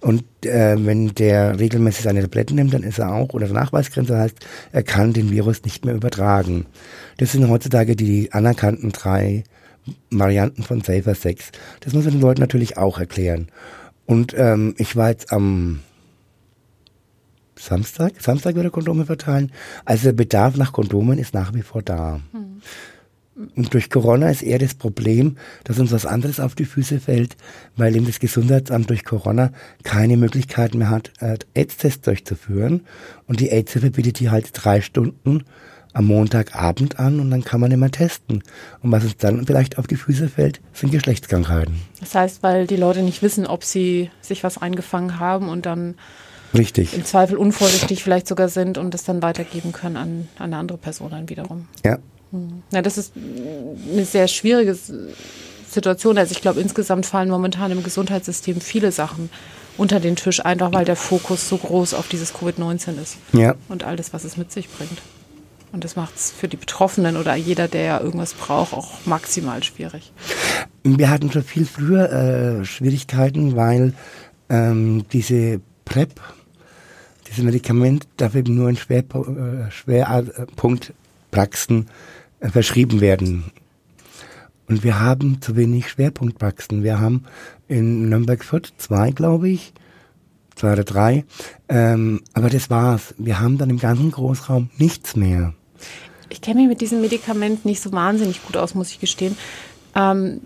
[0.00, 4.38] Und äh, wenn der regelmäßig seine Tabletten nimmt, dann ist er auch, oder Nachweisgrenze heißt,
[4.70, 6.66] er kann den Virus nicht mehr übertragen.
[7.16, 9.42] Das sind heutzutage die anerkannten drei
[10.10, 11.50] Varianten von Safer Sex.
[11.80, 13.48] Das muss man den Leuten natürlich auch erklären.
[14.04, 15.80] Und ähm, ich war jetzt am
[17.66, 19.52] Samstag, Samstag wieder Kondome verteilen.
[19.84, 22.20] Also der Bedarf nach Kondomen ist nach wie vor da.
[22.32, 22.62] Mhm.
[23.54, 27.36] Und durch Corona ist eher das Problem, dass uns was anderes auf die Füße fällt,
[27.76, 29.52] weil eben das Gesundheitsamt durch Corona
[29.82, 32.86] keine Möglichkeit mehr hat, äh, AIDS-Tests durchzuführen.
[33.26, 35.44] Und die AIDS-Hilfe bietet die halt drei Stunden
[35.92, 38.42] am Montagabend an und dann kann man immer testen.
[38.82, 41.74] Und was uns dann vielleicht auf die Füße fällt, sind Geschlechtskrankheiten.
[42.00, 45.94] Das heißt, weil die Leute nicht wissen, ob sie sich was eingefangen haben und dann
[46.58, 46.94] Richtig.
[46.94, 50.78] im Zweifel unvorsichtig vielleicht sogar sind und das dann weitergeben können an, an eine andere
[50.78, 51.68] Person dann wiederum.
[51.84, 51.98] Ja.
[52.32, 52.62] Hm.
[52.72, 53.12] Ja, das ist
[53.92, 54.76] eine sehr schwierige
[55.68, 56.18] Situation.
[56.18, 59.30] Also ich glaube, insgesamt fallen momentan im Gesundheitssystem viele Sachen
[59.76, 63.18] unter den Tisch, einfach weil der Fokus so groß auf dieses Covid-19 ist.
[63.32, 63.54] Ja.
[63.68, 65.02] Und all das, was es mit sich bringt.
[65.72, 69.62] Und das macht es für die Betroffenen oder jeder, der ja irgendwas braucht, auch maximal
[69.62, 70.12] schwierig.
[70.84, 73.92] Wir hatten schon viel früher äh, Schwierigkeiten, weil
[74.48, 76.20] ähm, diese PrEP,
[77.28, 81.86] dieses Medikament darf eben nur in Schwerpunkt, äh, Schwerpunktpraxen
[82.40, 83.44] äh, verschrieben werden.
[84.68, 86.82] Und wir haben zu wenig Schwerpunktpraxen.
[86.82, 87.24] Wir haben
[87.68, 89.72] in Nürnberg-Fürth zwei, glaube ich,
[90.56, 91.24] zwei oder drei.
[91.68, 93.14] Ähm, aber das war's.
[93.18, 95.54] Wir haben dann im ganzen Großraum nichts mehr.
[96.28, 99.36] Ich kenne mich mit diesem Medikament nicht so wahnsinnig gut aus, muss ich gestehen.
[99.94, 100.40] Ähm,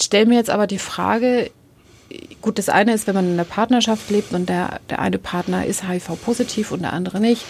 [0.00, 1.50] stell mir jetzt aber die Frage,
[2.40, 5.66] gut, das eine ist, wenn man in einer Partnerschaft lebt und der, der eine Partner
[5.66, 7.44] ist HIV-positiv und der andere nicht,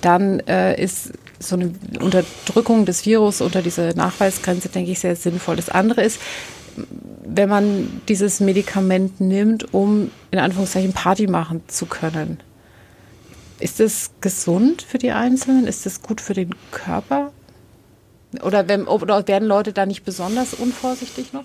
[0.00, 5.56] dann äh, ist so eine Unterdrückung des Virus unter diese Nachweisgrenze, denke ich, sehr sinnvoll.
[5.56, 6.20] Das andere ist,
[7.24, 12.38] wenn man dieses Medikament nimmt, um in Anführungszeichen Party machen zu können.
[13.60, 15.66] Ist das gesund für die Einzelnen?
[15.66, 17.32] Ist das gut für den Körper?
[18.42, 21.44] Oder, wenn, oder werden Leute da nicht besonders unvorsichtig noch?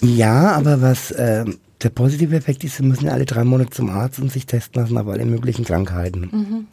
[0.00, 1.44] Ja, aber was äh,
[1.84, 4.98] der positive Effekt ist, sie müssen alle drei Monate zum Arzt und sich testen lassen
[4.98, 6.20] auf alle möglichen Krankheiten.
[6.32, 6.66] Mhm.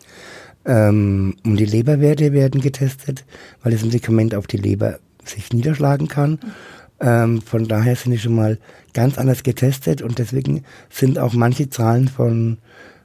[0.65, 3.25] Ähm, und die Leberwerte werden getestet,
[3.61, 6.31] weil das Medikament auf die Leber sich niederschlagen kann.
[6.31, 6.37] Mhm.
[7.01, 8.59] Ähm, von daher sind die schon mal
[8.93, 12.59] ganz anders getestet und deswegen sind auch manche Zahlen von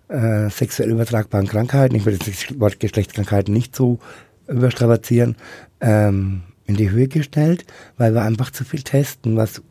[0.09, 3.99] äh, sexuell übertragbaren Krankheiten, ich würde das Wort Geschlechtskrankheiten nicht so
[4.47, 5.37] überstrapazieren,
[5.81, 7.65] ähm, in die Höhe gestellt,
[7.97, 9.63] weil wir einfach zu viel testen, was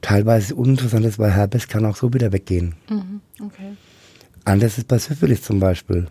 [0.00, 2.74] teilweise uninteressant ist, weil Herpes kann auch so wieder weggehen.
[2.88, 3.76] Mhm, okay.
[4.44, 6.06] Anders ist bei Syphilis zum Beispiel.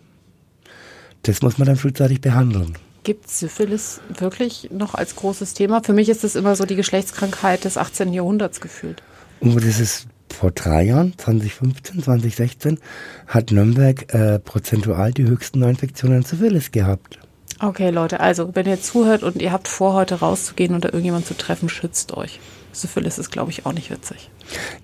[1.22, 2.76] Das muss man dann frühzeitig behandeln.
[3.04, 5.82] Gibt Syphilis wirklich noch als großes Thema?
[5.82, 8.12] Für mich ist das immer so die Geschlechtskrankheit des 18.
[8.12, 9.02] Jahrhunderts gefühlt.
[9.40, 12.78] Und das ist vor drei Jahren, 2015, 2016,
[13.26, 17.18] hat Nürnberg äh, prozentual die höchsten Neuinfektionen an Syphilis gehabt.
[17.60, 21.26] Okay, Leute, also wenn ihr zuhört und ihr habt vor, heute rauszugehen und da irgendjemand
[21.26, 22.38] zu treffen, schützt euch.
[22.72, 24.30] Syphilis ist, glaube ich, auch nicht witzig.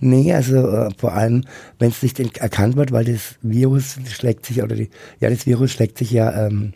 [0.01, 1.44] Nee, also äh, vor allem,
[1.79, 5.70] wenn es nicht erkannt wird, weil das Virus schlägt sich, oder die, ja, das Virus
[5.70, 6.75] schlägt sich ja, ähm,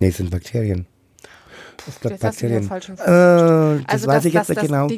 [0.00, 0.86] nee, es sind Bakterien.
[1.86, 2.64] Ich glaube, Bakterien.
[2.64, 4.88] Äh, das also weiß das, ich jetzt nicht genau.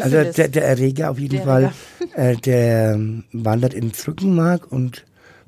[0.00, 1.72] also der, der, Erreger auf jeden der Fall,
[2.14, 5.04] äh, der ähm, wandert ins Rückenmark und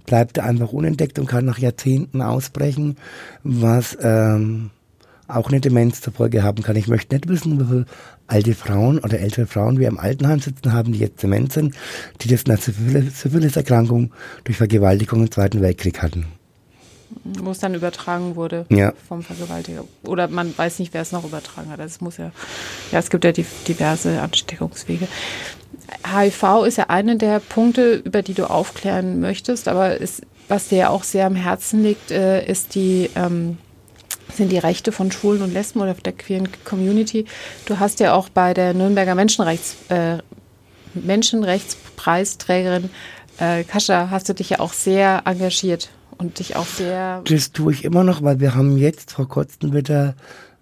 [0.06, 2.96] bleibt da einfach unentdeckt und kann nach Jahrzehnten ausbrechen,
[3.42, 4.70] was ähm,
[5.36, 6.76] auch eine Demenz zur Folge haben kann.
[6.76, 7.86] Ich möchte nicht wissen, wie viele
[8.26, 11.74] alte Frauen oder ältere Frauen wir im Altenheim sitzen haben, die jetzt dement sind,
[12.20, 14.12] die das nach Syphilis-Erkrankung
[14.44, 16.26] durch Vergewaltigung im Zweiten Weltkrieg hatten.
[17.24, 18.92] Wo es dann übertragen wurde ja.
[19.08, 19.84] vom Vergewaltiger.
[20.04, 21.80] Oder man weiß nicht, wer es noch übertragen hat.
[21.80, 22.30] Also es muss ja,
[22.92, 25.08] ja, es gibt ja die, diverse Ansteckungswege.
[26.06, 30.78] HIV ist ja einer der Punkte, über die du aufklären möchtest, aber es, was dir
[30.78, 33.58] ja auch sehr am Herzen liegt, äh, ist die ähm,
[34.36, 37.26] sind die Rechte von Schwulen und Lesben oder der queeren Community.
[37.66, 40.18] Du hast ja auch bei der Nürnberger Menschenrechts, äh,
[40.94, 42.90] Menschenrechtspreisträgerin
[43.38, 47.22] äh, Kascha, hast du dich ja auch sehr engagiert und dich auch sehr.
[47.24, 50.14] Das tue ich immer noch, weil wir haben jetzt vor kurzem wieder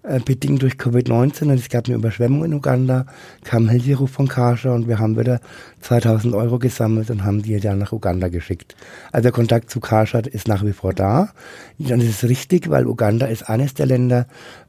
[0.03, 3.05] äh, bedingt durch Covid-19 und es gab eine Überschwemmung in Uganda,
[3.43, 5.41] kam Hilferuf von Kascha und wir haben wieder
[5.81, 8.75] 2000 Euro gesammelt und haben die dann nach Uganda geschickt.
[9.11, 11.33] Also der Kontakt zu Kascha ist nach wie vor da.
[11.79, 14.27] Dann ist es richtig, weil Uganda ist eines der Länder,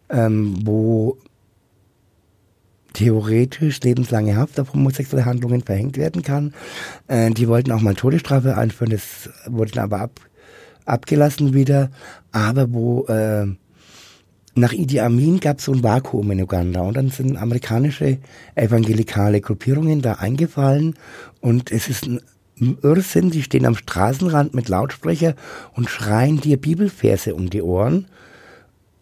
[0.08, 1.16] ähm, wo
[2.92, 6.54] theoretisch lebenslange Haft auf homosexuelle Handlungen verhängt werden kann.
[7.06, 10.20] Äh, die wollten auch mal Todesstrafe einführen, das wurde dann aber ab,
[10.86, 11.90] abgelassen wieder.
[12.32, 13.46] Aber wo äh,
[14.60, 18.18] nach Idi Amin gab es so ein Vakuum in Uganda und dann sind amerikanische
[18.54, 20.94] evangelikale Gruppierungen da eingefallen
[21.40, 22.20] und es ist ein
[22.82, 25.34] Irrsinn, die stehen am Straßenrand mit Lautsprecher
[25.74, 28.06] und schreien dir Bibelverse um die Ohren.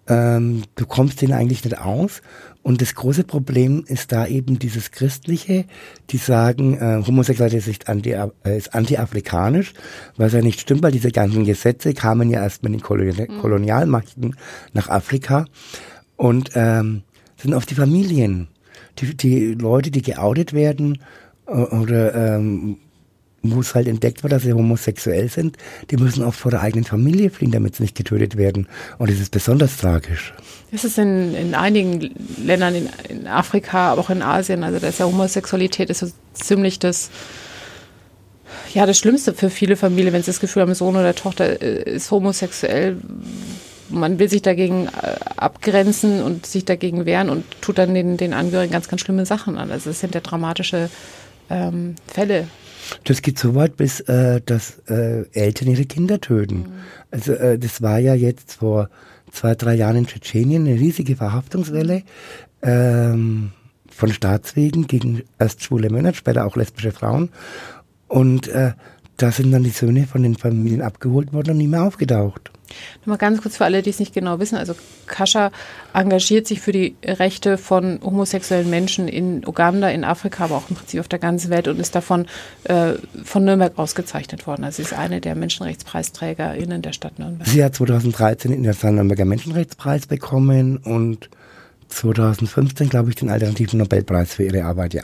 [0.06, 2.22] Ähm, du kommst denen eigentlich nicht aus
[2.62, 5.64] und das große Problem ist da eben dieses Christliche,
[6.10, 9.72] die sagen, äh, Homosexualität ist, anti, äh, ist anti-afrikanisch,
[10.16, 13.38] was ja nicht stimmt, weil diese ganzen Gesetze kamen ja erst mit den Kolonial mhm.
[13.38, 14.36] Kolonialmachten
[14.72, 15.46] nach Afrika
[16.16, 17.02] und ähm,
[17.36, 18.48] sind auf die Familien,
[18.98, 20.98] die, die Leute, die geoutet werden
[21.46, 22.78] äh, oder ähm,
[23.42, 25.56] wo es halt entdeckt wird, dass sie homosexuell sind,
[25.90, 28.66] die müssen oft vor der eigenen Familie fliehen, damit sie nicht getötet werden.
[28.98, 30.34] Und das ist besonders tragisch.
[30.72, 34.88] Das ist in, in einigen Ländern in, in Afrika, aber auch in Asien, also da
[34.88, 37.10] ja Homosexualität ist so ziemlich das,
[38.74, 41.94] ja, das Schlimmste für viele Familien, wenn sie das Gefühl haben, Sohn oder Tochter äh,
[41.94, 42.96] ist homosexuell.
[43.88, 48.34] Man will sich dagegen äh, abgrenzen und sich dagegen wehren und tut dann den, den
[48.34, 49.70] Angehörigen ganz, ganz schlimme Sachen an.
[49.70, 50.90] Also es sind ja dramatische
[51.48, 52.48] ähm, Fälle,
[53.04, 56.58] das geht so weit, bis äh, dass äh, Eltern ihre Kinder töten.
[56.58, 56.66] Mhm.
[57.10, 58.88] Also äh, das war ja jetzt vor
[59.30, 62.02] zwei, drei Jahren in Tschetschenien eine riesige Verhaftungswelle
[62.62, 63.52] ähm,
[63.90, 67.30] von Staatswegen gegen erst schwule Männer, später auch lesbische Frauen.
[68.06, 68.72] Und äh,
[69.16, 72.50] da sind dann die Söhne von den Familien abgeholt worden und nie mehr aufgetaucht.
[73.00, 74.56] Nochmal ganz kurz für alle, die es nicht genau wissen.
[74.56, 74.74] Also
[75.06, 75.50] Kascha
[75.94, 80.76] engagiert sich für die Rechte von homosexuellen Menschen in Uganda, in Afrika, aber auch im
[80.76, 82.26] Prinzip auf der ganzen Welt und ist davon
[82.64, 84.64] äh, von Nürnberg ausgezeichnet worden.
[84.64, 87.48] Also sie ist eine der MenschenrechtspreisträgerInnen der Stadt Nürnberg.
[87.48, 91.30] Sie hat 2013 den Internationalen Nürnberger Menschenrechtspreis bekommen und
[91.88, 95.02] 2015, glaube ich, den alternativen Nobelpreis für ihre Arbeit, ja.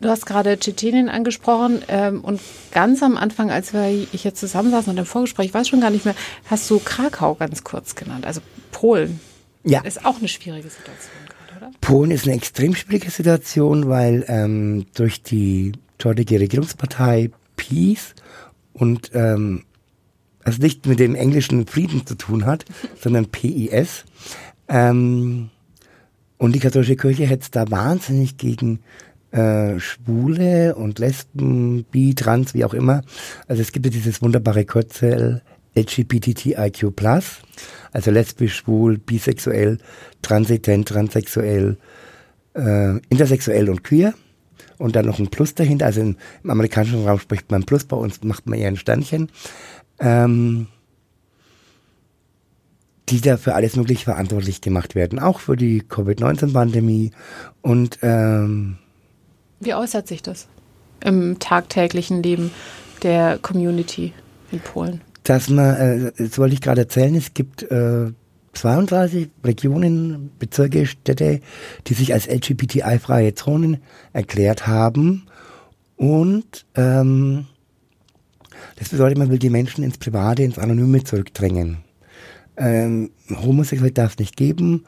[0.00, 4.98] Du hast gerade Tschetschenien angesprochen ähm, und ganz am Anfang, als wir hier zusammensaßen und
[4.98, 6.14] im Vorgespräch, ich weiß schon gar nicht mehr,
[6.48, 9.18] hast du Krakau ganz kurz genannt, also Polen.
[9.64, 9.80] Ja.
[9.80, 11.72] Ist auch eine schwierige Situation gerade, oder?
[11.80, 18.14] Polen ist eine extrem schwierige Situation, weil ähm, durch die dortige Regierungspartei Peace
[18.72, 19.64] und ähm,
[20.44, 22.64] also nicht mit dem englischen Frieden zu tun hat,
[23.00, 24.04] sondern PIS.
[24.68, 25.50] Ähm,
[26.38, 28.78] und die katholische Kirche hetzt da wahnsinnig gegen
[29.30, 33.02] äh, Schwule und Lesben, Bi, Trans, wie auch immer.
[33.46, 35.42] Also es gibt ja dieses wunderbare Kürzel
[35.76, 36.92] LGBTIQ+,
[37.92, 39.78] also lesbisch, schwul, bisexuell,
[40.22, 41.76] transident, transsexuell,
[42.54, 44.14] äh, intersexuell und queer.
[44.78, 45.86] Und dann noch ein Plus dahinter.
[45.86, 49.28] Also im, im amerikanischen Raum spricht man Plus, bei uns macht man eher ein Sternchen.
[49.98, 50.68] Ähm,
[53.08, 57.10] die da für alles mögliche verantwortlich gemacht werden, auch für die Covid-19-Pandemie.
[57.62, 58.76] Und ähm,
[59.60, 60.46] Wie äußert sich das
[61.04, 62.50] im tagtäglichen Leben
[63.02, 64.12] der Community
[64.50, 65.00] in Polen?
[65.28, 68.12] dass man, äh, das wollte ich gerade erzählen, es gibt äh,
[68.54, 71.40] 32 Regionen, Bezirke, Städte,
[71.86, 73.78] die sich als LGBTI-freie Zonen
[74.14, 75.26] erklärt haben.
[75.96, 77.46] Und ähm,
[78.76, 81.78] das bedeutet, man will die Menschen ins Private, ins Anonyme zurückdrängen.
[82.56, 84.86] Ähm, Homosexualität darf es nicht geben,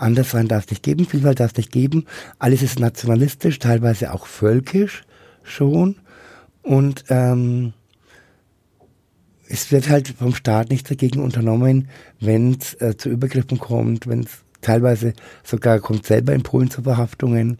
[0.00, 2.06] Anderssein darf es nicht geben, Vielfalt darf es nicht geben.
[2.38, 5.04] Alles ist nationalistisch, teilweise auch völkisch
[5.42, 5.96] schon.
[6.62, 7.72] Und ähm,
[9.48, 11.88] es wird halt vom Staat nichts dagegen unternommen,
[12.20, 16.82] wenn es äh, zu Übergriffen kommt, wenn es teilweise sogar kommt selber in Polen zu
[16.82, 17.58] Verhaftungen.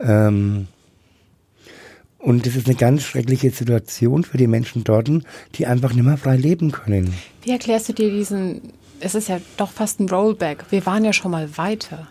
[0.00, 0.66] Ähm,
[2.18, 5.10] und das ist eine ganz schreckliche Situation für die Menschen dort,
[5.54, 7.12] die einfach nicht mehr frei leben können.
[7.42, 10.64] Wie erklärst du dir diesen, es ist ja doch fast ein Rollback.
[10.70, 12.08] Wir waren ja schon mal weiter.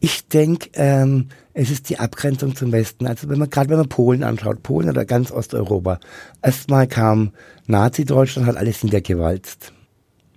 [0.00, 3.06] Ich denke, ähm, es ist die Abgrenzung zum Westen.
[3.06, 6.00] Also wenn man gerade wenn man Polen anschaut, Polen oder ganz Osteuropa,
[6.42, 7.32] erstmal kam
[7.66, 9.72] Nazi-Deutschland, hat alles niedergewalzt,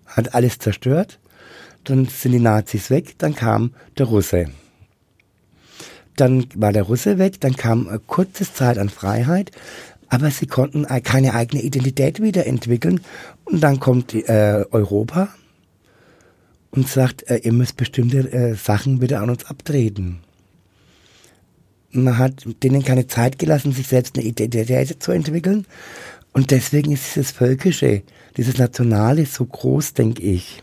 [0.06, 1.19] hat alles zerstört.
[1.86, 4.47] Dann sind die Nazis weg, dann kam der Russe.
[6.15, 9.51] Dann war der Russe weg, dann kam eine kurze Zeit an Freiheit,
[10.13, 13.02] aber sie konnten keine eigene Identität wiederentwickeln.
[13.45, 15.30] Und dann kommt äh, Europa
[16.69, 20.19] und sagt, äh, ihr müsst bestimmte äh, Sachen wieder an uns abtreten.
[21.93, 25.65] Man hat denen keine Zeit gelassen, sich selbst eine Identität zu entwickeln.
[26.32, 28.04] Und deswegen ist dieses Völkische,
[28.38, 30.62] dieses Nationale so groß, denke ich.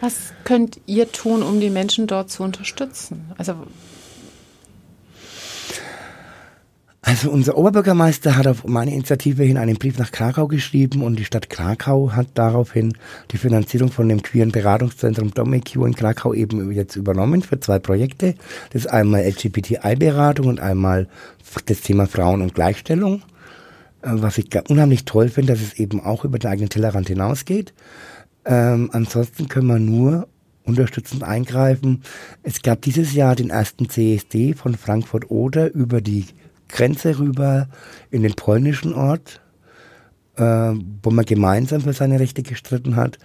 [0.00, 3.32] Was könnt ihr tun, um die Menschen dort zu unterstützen?
[3.36, 3.54] Also
[7.08, 11.24] Also unser Oberbürgermeister hat auf meine Initiative hin einen Brief nach Krakau geschrieben und die
[11.24, 12.92] Stadt Krakau hat daraufhin
[13.30, 18.34] die Finanzierung von dem queeren Beratungszentrum DomiQ in Krakau eben jetzt übernommen für zwei Projekte.
[18.72, 21.08] Das ist einmal LGBTI-Beratung und einmal
[21.64, 23.22] das Thema Frauen und Gleichstellung.
[24.02, 27.72] Äh, was ich unheimlich toll finde, dass es eben auch über den eigenen Tellerrand hinausgeht.
[28.44, 30.28] Ähm, ansonsten können wir nur
[30.64, 32.02] unterstützend eingreifen.
[32.42, 36.26] Es gab dieses Jahr den ersten CSD von Frankfurt-Oder über die
[36.68, 37.68] Grenze rüber
[38.10, 39.40] in den polnischen Ort,
[40.36, 40.42] äh,
[41.02, 43.18] wo man gemeinsam für seine Rechte gestritten hat,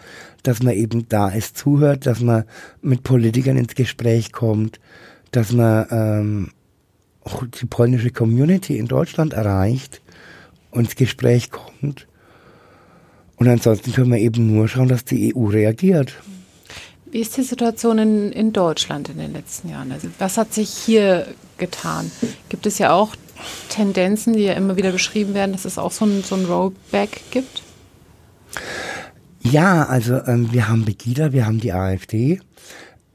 [0.43, 2.45] dass man eben da es zuhört, dass man
[2.82, 4.79] mit Politikern ins Gespräch kommt,
[5.32, 6.51] dass man ähm,
[7.23, 10.01] auch die polnische Community in Deutschland erreicht
[10.71, 12.08] und ins Gespräch kommt.
[13.38, 16.13] Und ansonsten können wir eben nur schauen, dass die EU reagiert.
[17.06, 19.91] Wie ist die Situation in, in Deutschland in den letzten Jahren?
[19.91, 21.27] Also was hat sich hier
[21.58, 22.12] getan?
[22.49, 23.15] Gibt es ja auch
[23.69, 27.22] Tendenzen, die ja immer wieder beschrieben werden, dass es auch so ein, so ein Rollback
[27.32, 27.63] gibt?
[29.41, 32.39] Ja, also ähm, wir haben Begida, wir haben die AfD.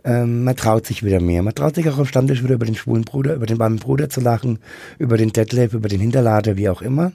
[0.05, 1.43] Ähm, man traut sich wieder mehr.
[1.43, 4.09] Man traut sich auch am Stammtisch wieder über den schwulen Bruder, über den warmen Bruder
[4.09, 4.59] zu lachen,
[4.99, 7.13] über den Detlef, über den Hinterlader, wie auch immer.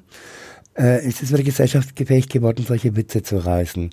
[0.76, 3.92] Äh, es ist wieder gesellschaftsgefähig geworden, solche Witze zu reißen.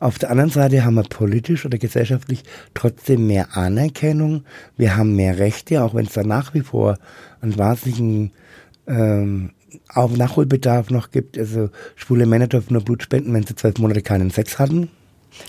[0.00, 2.42] Auf der anderen Seite haben wir politisch oder gesellschaftlich
[2.74, 4.44] trotzdem mehr Anerkennung.
[4.76, 6.98] Wir haben mehr Rechte, auch wenn es da nach wie vor
[7.40, 8.32] einen wahnsinnigen
[8.86, 9.50] ähm,
[9.88, 11.38] auch Nachholbedarf noch gibt.
[11.38, 14.88] Also schwule Männer dürfen nur Blut spenden, wenn sie zwölf Monate keinen Sex hatten.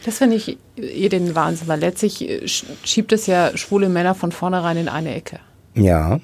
[0.06, 2.26] Das finde ich eh den Wahnsinn, weil letztlich
[2.84, 5.40] schiebt es ja schwule Männer von vornherein in eine Ecke.
[5.76, 6.20] Ja.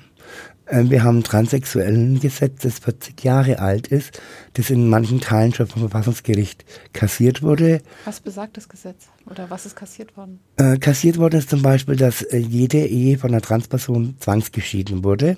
[0.70, 4.22] Äh, wir haben ein transsexuellen Gesetz, das 40 Jahre alt ist,
[4.54, 6.64] das in manchen Teilen schon vom Verfassungsgericht
[6.94, 7.82] kassiert wurde.
[8.06, 9.08] Was besagt das Gesetz?
[9.30, 10.40] Oder was ist kassiert worden?
[10.58, 15.38] Äh, kassiert worden ist zum Beispiel, dass äh, jede Ehe von einer Transperson zwangsgeschieden wurde.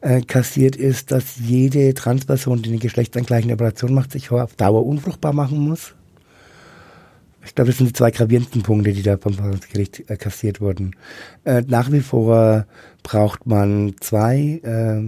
[0.00, 5.32] Äh, kassiert ist, dass jede Transperson, die eine geschlechtsangleichende Operation macht, sich auf Dauer unfruchtbar
[5.32, 5.94] machen muss.
[7.44, 10.94] Ich glaube, das sind die zwei gravierendsten Punkte, die da vom Verfassungsgericht äh, kassiert wurden.
[11.44, 12.66] Äh, nach wie vor
[13.02, 15.02] braucht man zwei äh,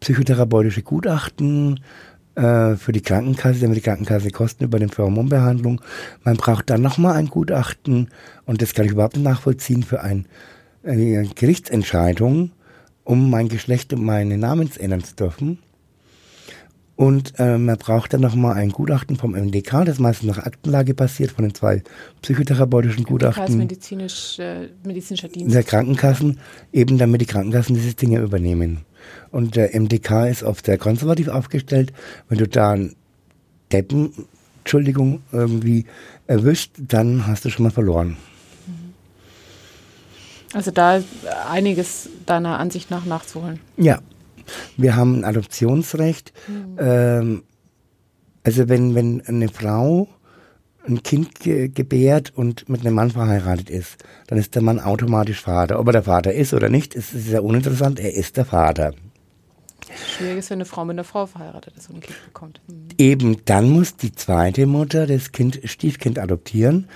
[0.00, 1.80] psychotherapeutische Gutachten
[2.34, 5.80] äh, für die Krankenkasse, damit die Krankenkasse Kosten über den Hormonbehandlung.
[6.24, 8.08] Man braucht dann nochmal ein Gutachten
[8.46, 10.26] und das kann ich überhaupt nicht nachvollziehen für ein,
[10.84, 12.52] eine Gerichtsentscheidung,
[13.04, 15.58] um mein Geschlecht und meine Namens ändern zu dürfen.
[16.98, 21.30] Und äh, man braucht dann nochmal ein Gutachten vom MDK, das meistens nach Aktenlage passiert,
[21.30, 21.84] von den zwei
[22.22, 23.46] psychotherapeutischen Gutachten.
[23.46, 25.54] Das medizinisch, äh, medizinischer Dienst.
[25.54, 26.40] Der Krankenkassen,
[26.72, 28.80] eben damit die Krankenkassen diese Dinge übernehmen.
[29.30, 31.92] Und der MDK ist oft sehr konservativ aufgestellt.
[32.28, 32.96] Wenn du da einen
[33.70, 34.26] Deppen,
[34.64, 35.84] Entschuldigung, irgendwie
[36.26, 38.16] erwischt, dann hast du schon mal verloren.
[38.66, 38.94] Mhm.
[40.52, 41.06] Also da ist
[41.48, 43.60] einiges deiner Ansicht nach nachzuholen.
[43.76, 44.00] Ja,
[44.76, 46.32] wir haben ein Adoptionsrecht.
[46.46, 46.76] Mhm.
[46.78, 47.42] Ähm,
[48.44, 50.08] also wenn, wenn eine Frau
[50.86, 53.96] ein Kind ge gebärt und mit einem Mann verheiratet ist,
[54.26, 55.78] dann ist der Mann automatisch Vater.
[55.78, 58.94] Ob er der Vater ist oder nicht, ist, ja uninteressant, er ist der Vater.
[60.16, 62.60] Schwierig ist, wenn eine Frau mit einer Frau verheiratet ist und ein Kind bekommt.
[62.66, 62.88] Mhm.
[62.98, 66.88] Eben dann muss die zweite Mutter das Kind, Stiefkind adoptieren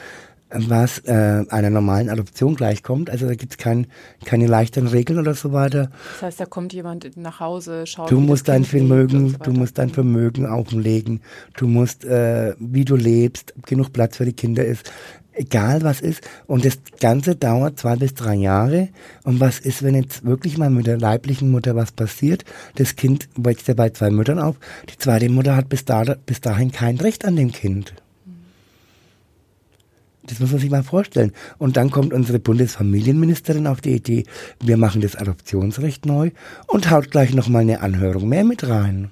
[0.54, 3.10] was äh, einer normalen Adoption gleichkommt.
[3.10, 3.86] Also da gibt es kein,
[4.24, 5.90] keine leichteren Regeln oder so weiter.
[6.14, 8.10] Das heißt, da kommt jemand nach Hause, schaut.
[8.10, 11.20] Du musst dein Vermögen, so du musst dein Vermögen auflegen.
[11.56, 14.90] Du musst, äh, wie du lebst, genug Platz für die Kinder ist.
[15.34, 16.20] Egal was ist.
[16.46, 18.90] Und das Ganze dauert zwei bis drei Jahre.
[19.24, 22.44] Und was ist, wenn jetzt wirklich mal mit der leiblichen Mutter was passiert?
[22.74, 24.56] Das Kind wächst ja bei zwei Müttern auf.
[24.90, 27.94] Die zweite Mutter hat bis, da, bis dahin kein Recht an dem Kind.
[30.24, 31.32] Das muss man sich mal vorstellen.
[31.58, 34.24] Und dann kommt unsere Bundesfamilienministerin auf die Idee,
[34.60, 36.30] wir machen das Adoptionsrecht neu
[36.66, 39.10] und haut gleich nochmal eine Anhörung mehr mit rein.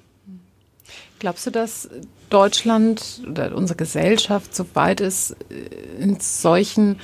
[1.19, 1.89] Glaubst du, dass
[2.29, 6.97] Deutschland oder unsere Gesellschaft so weit ist, äh, in solchen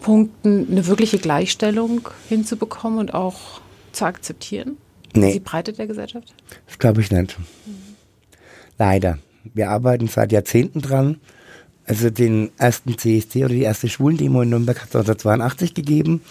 [0.00, 3.60] Punkten eine wirkliche Gleichstellung hinzubekommen und auch
[3.92, 4.76] zu akzeptieren?
[5.14, 5.34] Nee.
[5.34, 6.32] Die Breite der Gesellschaft?
[6.66, 7.38] Das glaube ich nicht.
[7.38, 7.96] Mhm.
[8.78, 9.18] Leider.
[9.52, 11.20] Wir arbeiten seit Jahrzehnten dran.
[11.86, 16.22] Also den ersten CSD oder die erste Schwulendemo in Nürnberg hat es 1982 gegeben.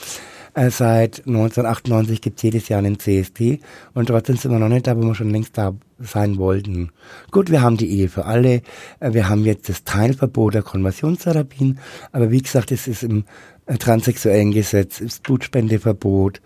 [0.54, 3.60] Äh, seit 1998 gibt es jedes Jahr einen CSD
[3.94, 6.92] und trotzdem sind wir noch nicht da, wo wir schon längst da sein wollten.
[7.32, 8.62] Gut, wir haben die Ehe für alle,
[9.00, 11.80] äh, wir haben jetzt das Teilverbot der Konversionstherapien,
[12.12, 13.24] aber wie gesagt, es ist im
[13.66, 16.42] äh, transsexuellen Gesetz, ist Blutspendeverbot,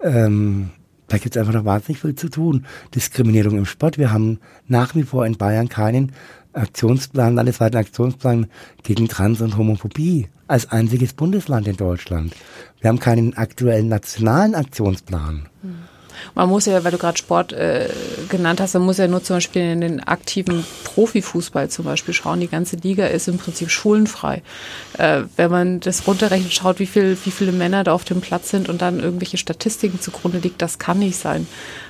[0.00, 0.70] ähm,
[1.08, 2.64] da gibt es einfach noch wahnsinnig viel zu tun.
[2.94, 3.98] Diskriminierung im Sport.
[3.98, 6.12] Wir haben nach wie vor in Bayern keinen
[6.52, 8.46] Aktionsplan, landesweiten Aktionsplan
[8.82, 12.34] gegen Trans- und Homophobie als einziges Bundesland in Deutschland.
[12.80, 15.48] Wir haben keinen aktuellen nationalen Aktionsplan.
[15.62, 15.91] Mhm.
[16.34, 17.88] Man muss ja, weil du gerade Sport äh,
[18.28, 22.40] genannt hast, man muss ja nur zum Beispiel in den aktiven Profifußball zum Beispiel schauen.
[22.40, 24.42] Die ganze Liga ist im Prinzip schulenfrei.
[24.98, 28.50] Äh, wenn man das runterrechnet, schaut, wie, viel, wie viele Männer da auf dem Platz
[28.50, 31.46] sind und dann irgendwelche Statistiken zugrunde liegt, das kann nicht sein.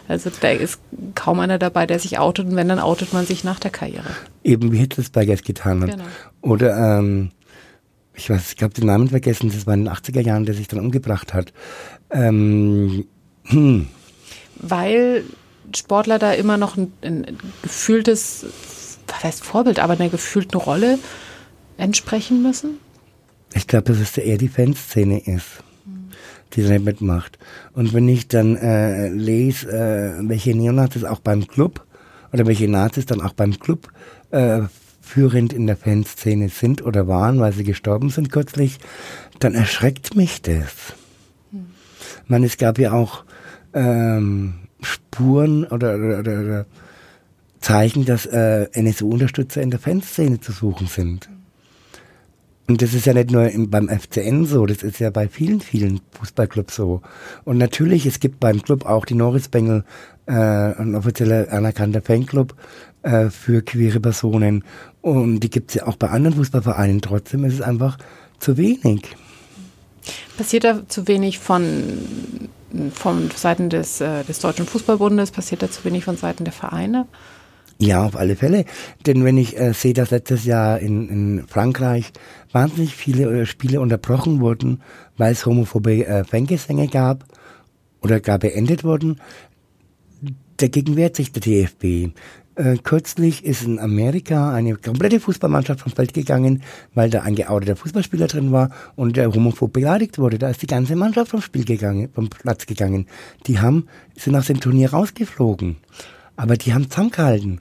[0.09, 0.80] Also da ist
[1.14, 4.11] kaum einer dabei, der sich outet und wenn, dann outet man sich nach der Karriere.
[4.43, 5.91] Eben wie Hitzelsberger es getan hat.
[5.91, 6.05] Genau.
[6.41, 7.30] Oder ähm,
[8.14, 10.68] ich weiß, ich glaube den Namen vergessen, das war in den 80er Jahren, der sich
[10.68, 11.53] dann umgebracht hat.
[12.11, 13.07] Ähm,
[13.45, 13.89] hm
[14.63, 15.25] weil
[15.77, 18.47] Sportler da immer noch ein, ein gefühltes,
[19.07, 20.99] was heißt Vorbild, aber einer gefühlten Rolle
[21.77, 22.79] entsprechen müssen?
[23.55, 25.63] Ich glaube, dass es eher die Fanszene ist,
[26.55, 27.39] die da mitmacht.
[27.75, 31.85] Und wenn ich dann äh, lese, äh, welche Neonazis auch beim Club
[32.33, 33.89] oder welche Nazis dann auch beim Club
[34.31, 34.63] äh,
[35.01, 38.79] führend in der Fanszene sind oder waren, weil sie gestorben sind kürzlich,
[39.41, 40.95] dann erschreckt mich das.
[41.51, 41.67] Hm.
[42.27, 43.25] Man, es gab ja auch
[43.75, 46.66] ähm, Spuren oder, oder, oder, oder
[47.61, 51.29] Zeichen, dass äh, NSU-Unterstützer in der Fanszene zu suchen sind.
[52.68, 55.61] Und das ist ja nicht nur im, beim FCN so, das ist ja bei vielen,
[55.61, 57.03] vielen Fußballclubs so.
[57.45, 59.85] Und natürlich, es gibt beim Club auch die Norris Bengel,
[60.27, 62.55] äh, ein offizieller anerkannter Fanclub
[63.03, 64.64] äh, für queere Personen.
[65.01, 67.01] Und die gibt es ja auch bei anderen Fußballvereinen.
[67.01, 67.99] Trotzdem ist es einfach
[68.39, 69.16] zu wenig.
[70.37, 71.83] Passiert da zu wenig von
[72.95, 75.31] von Seiten des, äh, des Deutschen Fußballbundes?
[75.31, 77.07] Passiert da zu wenig von Seiten der Vereine?
[77.79, 78.64] Ja, auf alle Fälle.
[79.07, 82.12] Denn wenn ich äh, sehe, dass letztes Jahr in, in Frankreich
[82.53, 84.83] wahnsinnig viele äh, Spiele unterbrochen wurden,
[85.16, 87.25] weil es homophobe äh, Fangesänge gab
[88.01, 89.20] oder gar beendet worden.
[90.59, 92.14] Dagegen wehrt sich der DFB.
[92.55, 96.63] Äh, kürzlich ist in Amerika eine komplette Fußballmannschaft vom Feld gegangen,
[96.95, 100.39] weil da ein geouteter Fußballspieler drin war und der homophob beleidigt wurde.
[100.39, 103.07] Da ist die ganze Mannschaft vom Spiel gegangen, vom Platz gegangen.
[103.47, 103.87] Die haben,
[104.17, 105.77] sind aus dem Turnier rausgeflogen.
[106.37, 107.61] Aber die haben zusammengehalten.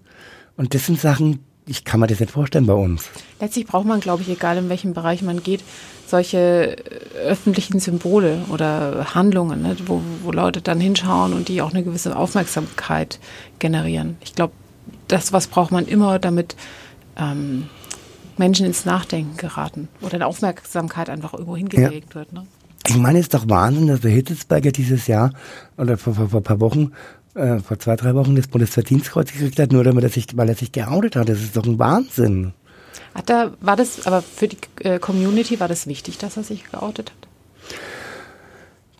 [0.58, 3.10] Und das sind Sachen, ich kann mir das nicht vorstellen bei uns.
[3.39, 5.64] Letztlich braucht man, glaube ich, egal in welchem Bereich man geht,
[6.06, 6.76] solche
[7.26, 12.14] öffentlichen Symbole oder Handlungen, ne, wo, wo Leute dann hinschauen und die auch eine gewisse
[12.14, 13.20] Aufmerksamkeit
[13.60, 14.18] generieren.
[14.20, 14.54] Ich glaube,
[15.12, 16.55] das was braucht man immer, damit
[17.18, 17.70] ähm,
[18.38, 22.16] Menschen ins Nachdenken geraten oder eine Aufmerksamkeit einfach irgendwo hingelegt ja.
[22.16, 22.34] wird.
[22.34, 22.45] Ne?
[22.88, 25.32] Ich meine, es ist doch Wahnsinn, dass der Hitzelsberger dieses Jahr
[25.78, 26.91] oder vor, vor, vor ein paar Wochen
[27.36, 30.55] äh, vor zwei, drei Wochen das Bundesverdienstkreuz gekriegt hat, nur damit er sich, weil er
[30.55, 31.30] sich geoutet hat.
[31.30, 32.53] Das ist doch ein Wahnsinn.
[33.14, 36.70] Hat er, war das, aber für die äh, Community war das wichtig, dass er sich
[36.70, 37.30] geoutet hat?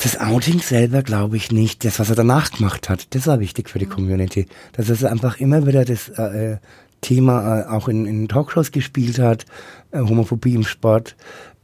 [0.04, 1.86] Das Outing selber glaube ich nicht.
[1.86, 3.92] Das, was er danach gemacht hat, das war wichtig für die mhm.
[3.92, 4.48] Community.
[4.74, 6.58] Dass er einfach immer wieder das äh,
[7.02, 9.46] Thema äh, auch in, in Talkshows gespielt hat,
[9.92, 11.16] äh, Homophobie im Sport.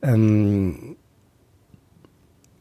[0.04, 0.96] Ähm,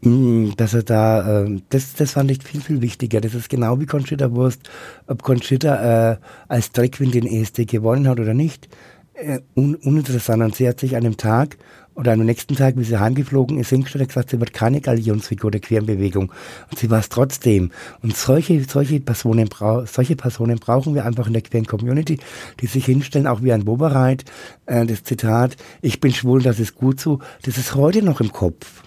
[0.00, 3.20] mm, dass er da, äh, das, das fand ich viel, viel wichtiger.
[3.20, 4.70] Das ist genau wie Conchita Wurst,
[5.06, 6.16] ob Conchita äh,
[6.48, 8.68] als Dreckwin den ESD gewonnen hat oder nicht
[9.16, 10.42] äh, un uninteressant.
[10.42, 11.56] Und sie hat sich an dem Tag
[11.96, 15.50] oder am nächsten Tag, wie sie heimgeflogen ist, hingestellt und gesagt, sie wird keine Galionsfigur
[15.50, 16.30] der queeren Bewegung.
[16.70, 17.72] Und sie war es trotzdem.
[18.02, 19.48] Und solche, solche Personen,
[19.86, 22.18] solche Personen brauchen wir einfach in der queeren Community,
[22.60, 24.24] die sich hinstellen, auch wie ein Bobereit,
[24.66, 28.30] äh, das Zitat, ich bin schwul, das ist gut so, das ist heute noch im
[28.30, 28.82] Kopf.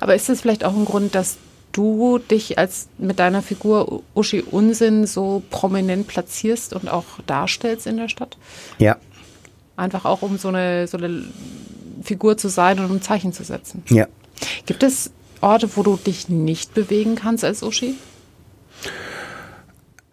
[0.00, 1.36] Aber ist das vielleicht auch ein Grund, dass
[1.70, 7.96] du dich als mit deiner Figur Uschi Unsinn so prominent platzierst und auch darstellst in
[7.96, 8.36] der Stadt?
[8.78, 8.96] Ja,
[9.76, 11.24] Einfach auch, um so eine, so eine
[12.04, 13.82] Figur zu sein und um Zeichen zu setzen.
[13.88, 14.06] Ja.
[14.66, 17.94] Gibt es Orte, wo du dich nicht bewegen kannst als Uschi?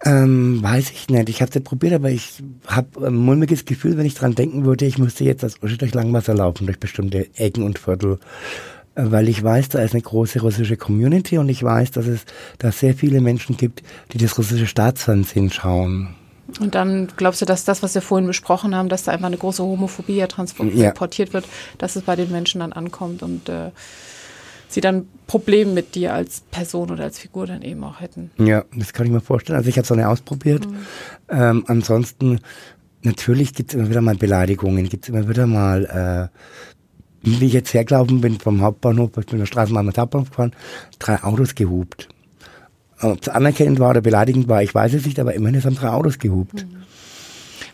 [0.03, 1.29] Ähm, weiß ich nicht.
[1.29, 4.65] Ich habe es ja probiert, aber ich habe ein mulmiges Gefühl, wenn ich dran denken
[4.65, 8.19] würde, ich müsste jetzt als Uschi durch Langwasser laufen, durch bestimmte Ecken und Viertel.
[8.95, 12.25] Äh, weil ich weiß, da ist eine große russische Community und ich weiß, dass es
[12.57, 16.15] da sehr viele Menschen gibt, die das russische Staatsfernsehen schauen.
[16.59, 19.37] Und dann glaubst du, dass das, was wir vorhin besprochen haben, dass da einfach eine
[19.37, 21.45] große Homophobie ja transportiert wird,
[21.77, 23.71] dass es bei den Menschen dann ankommt und äh,
[24.67, 28.31] sie dann Probleme mit dir als Person oder als Figur dann eben auch hätten.
[28.37, 29.57] Ja, das kann ich mir vorstellen.
[29.57, 30.65] Also ich habe es auch nicht ausprobiert.
[30.69, 30.77] Mhm.
[31.29, 32.39] Ähm, ansonsten,
[33.03, 36.37] natürlich gibt es immer wieder mal Beleidigungen, gibt es immer wieder mal, äh,
[37.23, 40.53] wie ich jetzt hergelaufen bin vom Hauptbahnhof, ich bin der Straßenbahn mit Hauptbahnhof gefahren,
[40.99, 42.09] drei Autos gehupt.
[43.01, 45.89] Ob es anerkennend war oder beleidigend war, ich weiß es nicht, aber immerhin haben drei
[45.89, 46.65] Autos gehupt.
[46.65, 46.81] Mhm.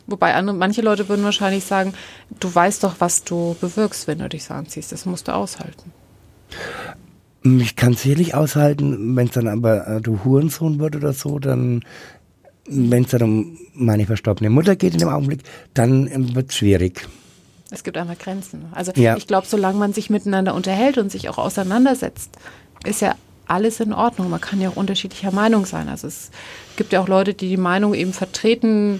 [0.07, 1.93] Wobei andere, manche Leute würden wahrscheinlich sagen,
[2.39, 4.93] du weißt doch, was du bewirkst, wenn du dich so anziehst.
[4.93, 5.91] Das musst du aushalten.
[7.43, 11.39] Ich kann es sicherlich aushalten, wenn es dann aber äh, du Hurensohn wird oder so,
[11.39, 11.83] dann,
[12.67, 16.57] wenn es dann um meine verstorbene Mutter geht in dem Augenblick, dann äh, wird es
[16.57, 17.07] schwierig.
[17.69, 18.65] Es gibt einfach Grenzen.
[18.71, 19.17] Also ja.
[19.17, 22.31] ich glaube, solange man sich miteinander unterhält und sich auch auseinandersetzt,
[22.85, 23.15] ist ja
[23.47, 24.29] alles in Ordnung.
[24.29, 25.89] Man kann ja auch unterschiedlicher Meinung sein.
[25.89, 26.31] Also es
[26.75, 28.99] gibt ja auch Leute, die die Meinung eben vertreten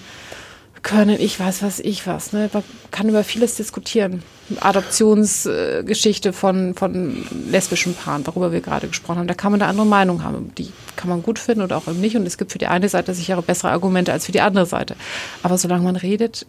[0.84, 1.20] können.
[1.20, 2.34] Ich weiß was, ich was.
[2.34, 2.50] Ne?
[2.54, 4.24] Man kann über vieles diskutieren.
[4.62, 9.28] Adoptionsgeschichte von, von lesbischen Paaren, worüber wir gerade gesprochen haben.
[9.28, 10.54] Da kann man eine andere Meinung haben.
[10.58, 12.16] Die kann man gut finden oder auch eben nicht.
[12.16, 14.96] Und es gibt für die eine Seite sicher bessere Argumente als für die andere Seite.
[15.44, 16.46] Aber solange man redet,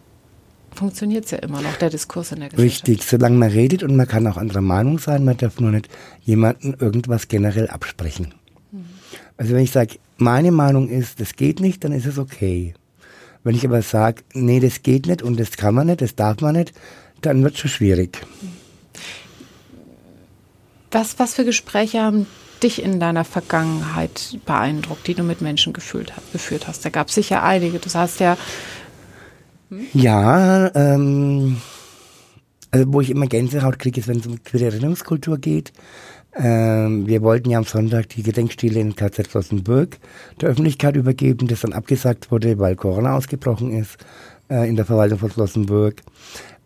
[0.73, 2.87] funktioniert es ja immer noch, der Diskurs in der Gesellschaft.
[2.87, 5.89] Richtig, solange man redet und man kann auch anderer Meinung sein, man darf nur nicht
[6.21, 8.33] jemandem irgendwas generell absprechen.
[8.71, 8.85] Mhm.
[9.37, 12.73] Also wenn ich sage, meine Meinung ist, das geht nicht, dann ist es okay.
[13.43, 16.41] Wenn ich aber sage, nee, das geht nicht und das kann man nicht, das darf
[16.41, 16.73] man nicht,
[17.21, 18.19] dann wird es schon schwierig.
[20.91, 22.25] Was, was für Gespräche haben
[22.63, 26.83] dich in deiner Vergangenheit beeindruckt, die du mit Menschen gefühlt, geführt hast?
[26.83, 27.79] Da gab es sicher einige.
[27.79, 28.37] Du hast ja
[29.93, 31.57] ja, ähm,
[32.71, 35.73] also wo ich immer Gänsehaut kriege, ist, wenn es um queere Erinnerungskultur geht.
[36.35, 39.97] Ähm, wir wollten ja am Sonntag die Gedenkstele in KZ Flossenburg
[40.39, 43.97] der Öffentlichkeit übergeben, das dann abgesagt wurde, weil Corona ausgebrochen ist
[44.49, 46.01] äh, in der Verwaltung von Flossenburg.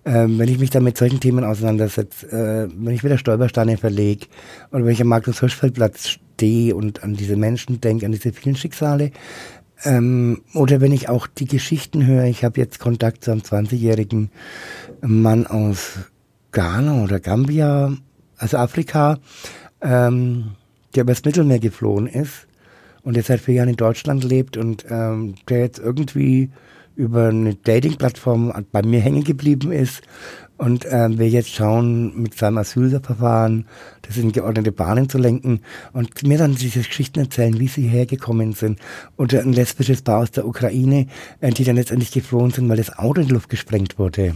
[0.05, 4.27] Ähm, wenn ich mich dann mit solchen Themen auseinandersetze, äh, wenn ich wieder Stolpersteine verlege
[4.71, 8.57] oder wenn ich am Markus Hirschfeldplatz stehe und an diese Menschen denke, an diese vielen
[8.57, 9.11] Schicksale,
[9.83, 14.29] ähm, oder wenn ich auch die Geschichten höre, ich habe jetzt Kontakt zu einem 20-jährigen
[15.01, 15.99] Mann aus
[16.51, 17.93] Ghana oder Gambia,
[18.37, 19.19] also Afrika,
[19.81, 20.51] ähm,
[20.95, 22.47] der übers Mittelmeer geflohen ist
[23.03, 26.49] und jetzt seit vier Jahren in Deutschland lebt und ähm, der jetzt irgendwie
[26.95, 30.03] über eine Dating-Plattform bei mir hängen geblieben ist
[30.63, 33.65] Und äh, wir jetzt schauen, mit seinem Asylverfahren
[34.01, 35.59] das in geordnete Bahnen zu lenken
[35.91, 38.79] und mir dann diese Geschichten erzählen, wie sie hergekommen sind.
[39.17, 41.07] Oder ein lesbisches Paar aus der Ukraine,
[41.41, 44.35] äh, die dann letztendlich geflohen sind, weil das Auto in die Luft gesprengt wurde.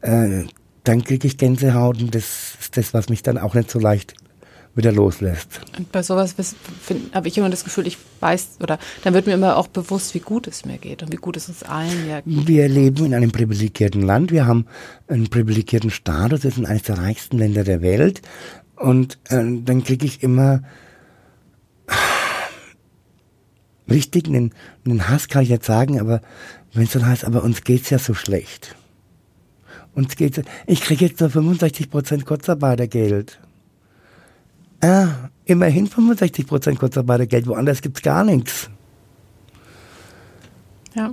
[0.00, 0.44] Äh,
[0.84, 4.14] dann kriege ich Gänsehaut und das ist das, was mich dann auch nicht so leicht
[4.74, 5.60] wieder loslässt.
[5.76, 6.34] Und bei sowas
[7.12, 10.20] habe ich immer das Gefühl, ich weiß, oder dann wird mir immer auch bewusst, wie
[10.20, 12.46] gut es mir geht und wie gut es uns allen ja geht.
[12.46, 14.66] Wir leben in einem privilegierten Land, wir haben
[15.08, 18.22] einen privilegierten Status, wir sind eines der reichsten Länder der Welt
[18.76, 20.62] und äh, dann kriege ich immer
[23.90, 24.54] richtig einen,
[24.84, 26.20] einen Hass, kann ich jetzt sagen, aber
[26.72, 28.76] wenn es dann heißt, aber uns geht's ja so schlecht.
[29.92, 33.40] Uns geht's, ich kriege jetzt nur 65 Prozent Kurzarbeitergeld.
[34.80, 38.70] Ah, immerhin 65 Prozent Kurzarbeitergeld, woanders gibt es gar nichts.
[40.94, 41.12] Ja,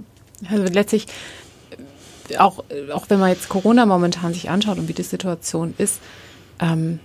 [0.50, 1.08] also letztlich,
[2.38, 2.64] auch,
[2.94, 6.00] auch wenn man jetzt Corona momentan sich anschaut und wie die Situation ist,
[6.60, 7.00] ähm,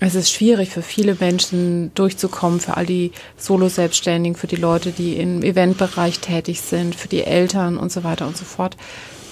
[0.00, 5.14] es ist schwierig für viele Menschen durchzukommen, für all die Solo-Selbstständigen, für die Leute, die
[5.16, 8.76] im Eventbereich tätig sind, für die Eltern und so weiter und so fort.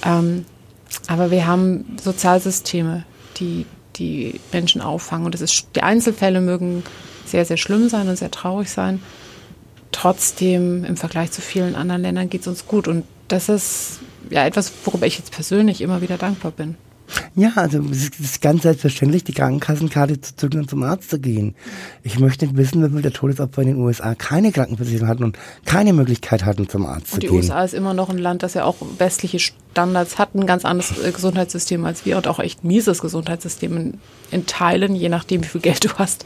[0.05, 0.45] Ähm,
[1.09, 3.05] aber wir haben Sozialsysteme,
[3.39, 3.67] die
[4.01, 5.27] die Menschen auffangen.
[5.27, 6.83] Und das ist, die Einzelfälle mögen
[7.27, 9.01] sehr, sehr schlimm sein und sehr traurig sein.
[9.93, 12.89] Trotzdem, im Vergleich zu vielen anderen Ländern geht es uns gut.
[12.89, 16.77] Und das ist ja etwas, worüber ich jetzt persönlich immer wieder dankbar bin.
[17.35, 21.55] Ja, also es ist ganz selbstverständlich, die Krankenkassenkarte zu zücken und zum Arzt zu gehen.
[22.03, 25.93] Ich möchte nicht wissen, viele der Todesopfer in den USA keine Krankenversicherung hatten und keine
[25.93, 27.31] Möglichkeit hatten, zum Arzt und zu gehen.
[27.31, 30.47] Und die USA ist immer noch ein Land, das ja auch westliche Standards hat, ein
[30.47, 34.01] ganz anderes äh, Gesundheitssystem als wir und auch echt mieses Gesundheitssystem in,
[34.31, 36.25] in Teilen, je nachdem, wie viel Geld du hast.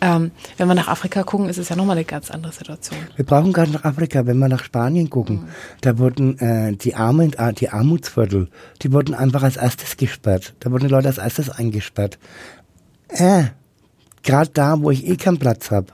[0.00, 2.98] Ähm, wenn wir nach Afrika gucken, ist es ja nochmal eine ganz andere Situation.
[3.16, 5.36] Wir brauchen gar nicht nach Afrika, wenn wir nach Spanien gucken.
[5.36, 5.48] Mhm.
[5.80, 8.48] Da wurden äh, die, Arme, die Armutsviertel,
[8.82, 10.19] die wurden einfach als erstes gesperrt.
[10.22, 12.18] Da wurden die Leute als erstes eingesperrt.
[13.08, 13.44] Äh,
[14.22, 15.88] gerade da, wo ich eh keinen Platz habe,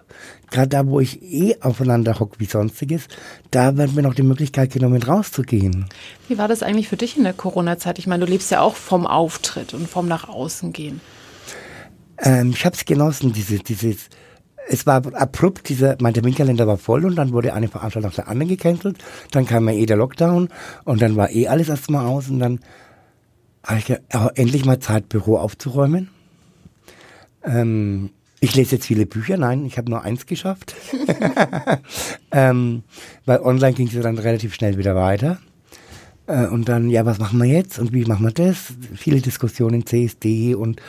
[0.50, 3.08] gerade da, wo ich eh aufeinander hocke wie sonstiges,
[3.50, 5.86] da wird mir noch die Möglichkeit genommen, rauszugehen.
[6.28, 7.98] Wie war das eigentlich für dich in der Corona-Zeit?
[7.98, 11.00] Ich meine, du lebst ja auch vom Auftritt und vom nach außen gehen.
[12.18, 14.08] Ähm, ich habe es genossen, diese, dieses,
[14.68, 18.28] es war abrupt, dieser, mein Terminkalender war voll und dann wurde eine Veranstaltung nach der
[18.28, 18.98] anderen gecancelt.
[19.30, 20.48] Dann kam ja eh der Lockdown
[20.84, 22.60] und dann war eh alles erstmal aus und dann
[23.66, 23.92] habe ich
[24.38, 26.08] endlich mal Zeit, Büro aufzuräumen.
[27.44, 28.10] Ähm,
[28.40, 30.74] ich lese jetzt viele Bücher, nein, ich habe nur eins geschafft.
[32.32, 32.82] ähm,
[33.24, 35.38] weil online ging es ja dann relativ schnell wieder weiter.
[36.26, 38.74] Äh, und dann, ja, was machen wir jetzt und wie machen wir das?
[38.94, 40.80] Viele Diskussionen im CSD und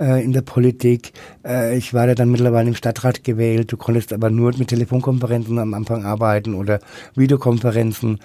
[0.00, 1.12] äh, in der Politik.
[1.44, 3.72] Äh, ich war ja dann mittlerweile im Stadtrat gewählt.
[3.72, 6.80] Du konntest aber nur mit Telefonkonferenzen am Anfang arbeiten oder
[7.16, 8.20] Videokonferenzen.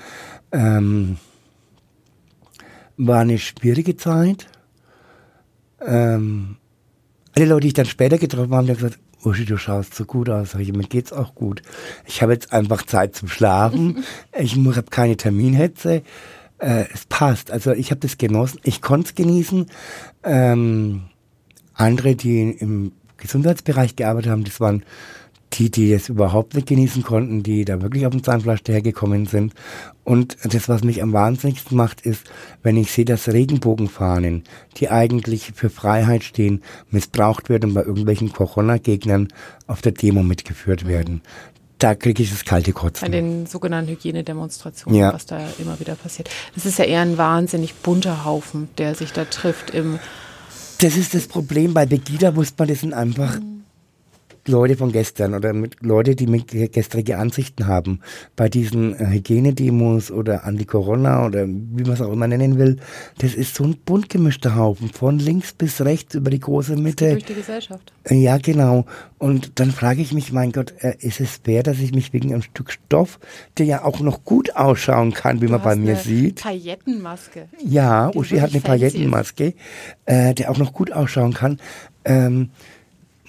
[0.51, 1.17] Ähm,
[2.99, 4.47] war eine schwierige Zeit.
[5.81, 6.57] Ähm,
[7.35, 10.29] alle Leute, die ich dann später getroffen habe, haben gesagt, Uschi, du schaust so gut
[10.29, 10.51] aus.
[10.51, 11.61] Sag ich, mir geht's auch gut.
[12.05, 14.03] Ich habe jetzt einfach Zeit zum Schlafen.
[14.37, 16.03] ich habe keine Terminhetze.
[16.57, 17.51] Äh, es passt.
[17.51, 18.59] Also ich habe das genossen.
[18.63, 19.67] Ich konnte es genießen.
[20.23, 21.03] Ähm,
[21.73, 24.83] andere, die im Gesundheitsbereich gearbeitet haben, das waren
[25.53, 29.53] die, die es überhaupt nicht genießen konnten, die da wirklich auf dem Zahnfleisch dahergekommen sind.
[30.03, 32.29] Und das, was mich am wahnsinnigsten macht, ist,
[32.63, 34.43] wenn ich sehe, dass Regenbogenfahnen,
[34.77, 39.27] die eigentlich für Freiheit stehen, missbraucht werden und bei irgendwelchen Corona-Gegnern
[39.67, 41.21] auf der Demo mitgeführt werden.
[41.79, 43.09] Da kriege ich das kalte Kotzen.
[43.09, 45.13] Bei den sogenannten Hygienedemonstrationen, ja.
[45.13, 46.29] was da immer wieder passiert.
[46.53, 49.99] Das ist ja eher ein wahnsinnig bunter Haufen, der sich da trifft im
[50.81, 51.73] das ist das Problem.
[51.73, 53.58] Bei Begida muss man das einfach mhm
[54.49, 58.01] Leute von gestern oder mit Leute, die mit gestrige Ansichten haben,
[58.35, 62.77] bei diesen äh, Hygienedemos oder Anti-Corona oder wie man es auch immer nennen will,
[63.19, 67.11] das ist so ein bunt gemischter Haufen, von links bis rechts über die große Mitte.
[67.11, 67.93] Durch die Gesellschaft.
[68.03, 68.85] Äh, ja, genau.
[69.17, 72.31] Und dann frage ich mich, mein Gott, äh, ist es fair, dass ich mich wegen
[72.31, 73.19] einem Stück Stoff,
[73.57, 76.41] der ja auch noch gut ausschauen kann, wie du man bei mir sieht.
[76.41, 77.49] Paillettenmaske.
[77.63, 79.53] Ja, Uschi hat eine Paillettenmaske,
[80.05, 81.59] äh, der auch noch gut ausschauen kann.
[82.05, 82.49] Ähm,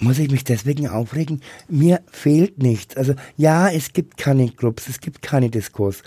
[0.01, 1.41] muss ich mich deswegen aufregen?
[1.69, 2.97] Mir fehlt nichts.
[2.97, 6.03] Also ja, es gibt keine Clubs, es gibt keine Diskurs.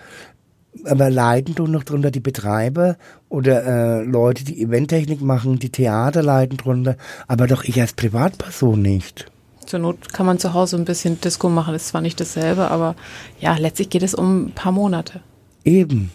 [0.86, 2.98] Aber leiden tun noch drunter die Betreiber
[3.30, 3.64] oder
[4.00, 9.32] äh, Leute, die Eventtechnik machen, die Theater leiden drunter, aber doch ich als Privatperson nicht.
[9.66, 12.96] Zur Not kann man zu Hause ein bisschen Disco machen, ist zwar nicht dasselbe, aber
[13.39, 15.22] ja, letztlich geht es um ein paar Monate.
[15.64, 16.12] Eben.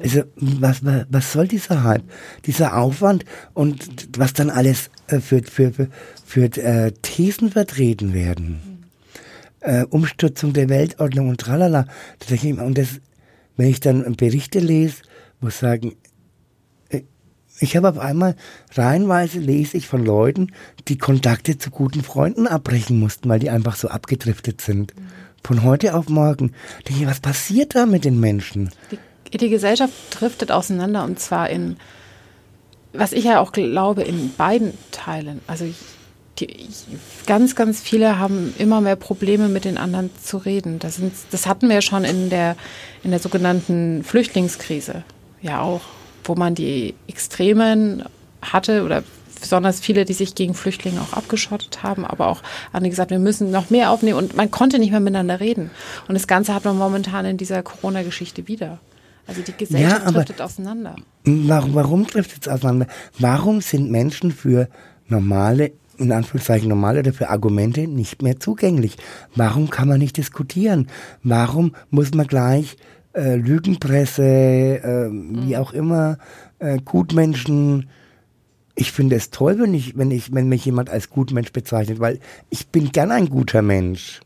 [0.00, 2.04] Also, was, was soll dieser Hype?
[2.46, 5.88] Dieser Aufwand und was dann alles äh, für, für, für,
[6.24, 8.60] für äh, Thesen vertreten werden.
[8.64, 8.78] Mhm.
[9.60, 11.86] Äh, Umstürzung der Weltordnung und tralala.
[12.30, 13.00] Und das,
[13.56, 15.02] wenn ich dann Berichte lese,
[15.40, 15.96] wo sagen,
[16.90, 17.02] äh,
[17.60, 18.36] Ich habe auf einmal
[18.74, 20.52] reihenweise lese ich von Leuten,
[20.86, 24.94] die Kontakte zu guten Freunden abbrechen mussten, weil die einfach so abgedriftet sind.
[25.42, 26.52] Von heute auf morgen.
[26.86, 28.70] Denke ich, was passiert da mit den Menschen?
[28.90, 28.98] Die,
[29.32, 31.76] die Gesellschaft driftet auseinander und zwar in,
[32.92, 35.40] was ich ja auch glaube, in beiden Teilen.
[35.46, 35.66] Also
[36.38, 36.68] die,
[37.26, 40.78] ganz, ganz viele haben immer mehr Probleme, mit den anderen zu reden.
[40.78, 42.56] Das, sind, das hatten wir ja schon in der,
[43.02, 45.02] in der sogenannten Flüchtlingskrise
[45.42, 45.82] ja auch,
[46.24, 48.04] wo man die Extremen
[48.42, 49.02] hatte oder
[49.40, 53.50] besonders viele, die sich gegen Flüchtlinge auch abgeschottet haben, aber auch andere gesagt, wir müssen
[53.50, 55.70] noch mehr aufnehmen und man konnte nicht mehr miteinander reden.
[56.08, 58.80] Und das Ganze hat man momentan in dieser Corona-Geschichte wieder.
[59.28, 60.96] Also die Gesellschaft ja, driftet auseinander.
[61.24, 62.88] Warum, warum driftet es auseinander?
[63.18, 64.68] Warum sind Menschen für
[65.06, 68.96] normale in Anführungszeichen normale oder für Argumente nicht mehr zugänglich.
[69.34, 70.86] Warum kann man nicht diskutieren?
[71.24, 72.76] Warum muss man gleich
[73.14, 76.18] äh, Lügenpresse, äh, wie auch immer,
[76.58, 77.88] äh, Gutmenschen.
[78.74, 82.20] Ich finde es toll, wenn ich, wenn ich, wenn mich jemand als Gutmensch bezeichnet, weil
[82.50, 84.20] ich bin gern ein guter Mensch.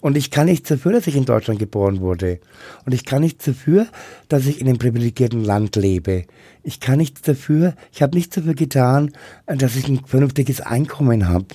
[0.00, 2.38] Und ich kann nichts dafür, dass ich in Deutschland geboren wurde.
[2.86, 3.86] Und ich kann nichts dafür,
[4.28, 6.24] dass ich in einem privilegierten Land lebe.
[6.62, 9.12] Ich kann nichts dafür, ich habe nichts dafür getan,
[9.46, 11.46] dass ich ein vernünftiges Einkommen habe.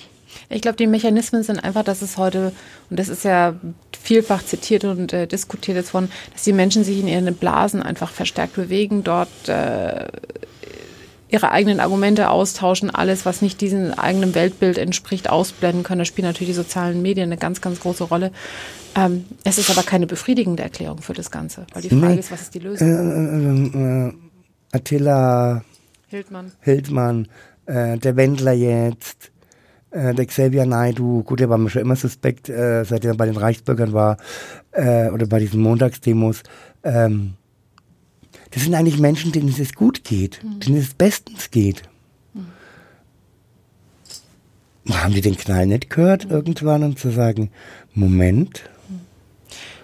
[0.48, 2.52] Ich glaube, die Mechanismen sind einfach, dass es heute,
[2.90, 3.54] und das ist ja
[3.98, 8.10] vielfach zitiert und äh, diskutiert jetzt von, dass die Menschen sich in ihren Blasen einfach
[8.10, 10.06] verstärkt bewegen, dort äh,
[11.28, 16.00] ihre eigenen Argumente austauschen, alles, was nicht diesem eigenen Weltbild entspricht, ausblenden können.
[16.00, 18.30] Da spielen natürlich die sozialen Medien eine ganz, ganz große Rolle.
[18.94, 22.20] Ähm, es ist aber keine befriedigende Erklärung für das Ganze, weil die Frage nee.
[22.20, 22.88] ist, was ist die Lösung?
[22.88, 24.12] Äh, äh, äh,
[24.72, 25.64] Attila
[26.08, 27.28] Hildmann, Hildmann
[27.66, 29.32] äh, der Wendler jetzt,
[29.90, 33.36] äh, der Xavier Naidu, gut, der war mir schon immer suspekt, seitdem er bei den
[33.36, 34.16] Reichsbürgern war
[34.76, 36.42] oder bei diesen Montagsdemos.
[36.82, 37.34] Ähm,
[38.54, 40.60] das sind eigentlich Menschen, denen es gut geht, mhm.
[40.60, 41.82] denen es bestens geht.
[42.32, 42.46] Mhm.
[44.94, 46.30] Haben die den Knall nicht gehört mhm.
[46.30, 47.50] irgendwann, um zu sagen,
[47.94, 48.62] Moment.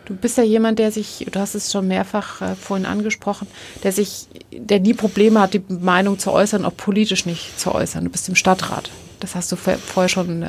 [0.05, 3.49] Du bist ja jemand, der sich, du hast es schon mehrfach äh, vorhin angesprochen,
[3.83, 8.05] der sich, der nie Probleme hat, die Meinung zu äußern, auch politisch nicht zu äußern.
[8.05, 8.91] Du bist im Stadtrat.
[9.21, 10.49] Das hast du vorher schon äh,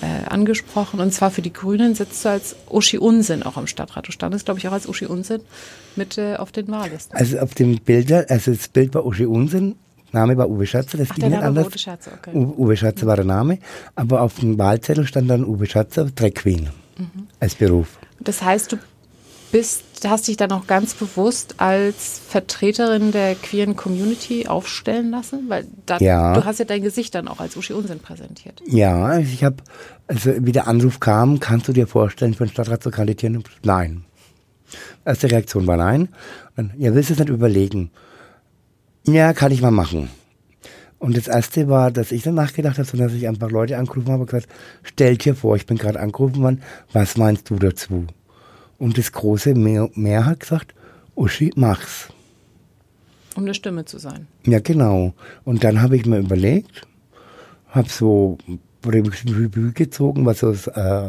[0.00, 1.00] äh, angesprochen.
[1.00, 4.08] Und zwar für die Grünen sitzt du als Uschi Unsinn auch im Stadtrat.
[4.08, 5.42] Du standest, glaube ich, auch als Uschi Unsinn
[5.96, 7.16] mit äh, auf den Wahllisten.
[7.16, 9.76] Also auf dem Bilder, also das Bild war Uschi Unsinn,
[10.12, 11.66] Name war Uwe Schatzer, das Ach, ging nicht anders.
[11.66, 12.30] Uwe Schatzer, okay.
[12.34, 13.58] Uwe Schatzer war der Name,
[13.94, 17.26] aber auf dem Wahlzettel stand dann Uwe Schatzer, Queen mhm.
[17.40, 17.98] als Beruf.
[18.20, 18.78] Das heißt, du
[19.52, 25.48] bist, hast dich dann auch ganz bewusst als Vertreterin der queeren Community aufstellen lassen?
[25.48, 26.34] Weil da, ja.
[26.34, 28.62] du hast ja dein Gesicht dann auch als Uschi Unsinn präsentiert.
[28.66, 29.56] Ja, ich habe,
[30.06, 33.42] also wie der Anruf kam, kannst du dir vorstellen, für den Stadtrat zu kandidieren?
[33.62, 34.04] Nein.
[35.04, 36.08] Erste Reaktion war nein.
[36.56, 37.90] Dann, ja, willst du es nicht überlegen?
[39.06, 40.10] Ja, kann ich mal machen.
[40.98, 44.08] Und das erste war, dass ich dann nachgedacht habe, sondern dass ich einfach Leute angerufen
[44.08, 44.48] habe und gesagt,
[44.82, 48.06] stell dir vor, ich bin gerade angerufen worden, was meinst du dazu?
[48.78, 50.74] Und das große Meer, Meer hat gesagt,
[51.14, 52.08] Uschi, mach's.
[53.34, 54.26] Um eine Stimme zu sein.
[54.44, 55.14] Ja, genau.
[55.44, 56.86] Und dann habe ich mir überlegt,
[57.68, 58.38] habe so
[58.84, 61.08] Revue gezogen, was so äh,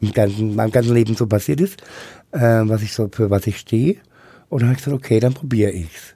[0.00, 1.82] im ganzen, meinem ganzen Leben so passiert ist,
[2.32, 3.96] äh, was ich so für was ich stehe.
[4.48, 6.14] Und dann habe ich gesagt, okay, dann probiere ich's.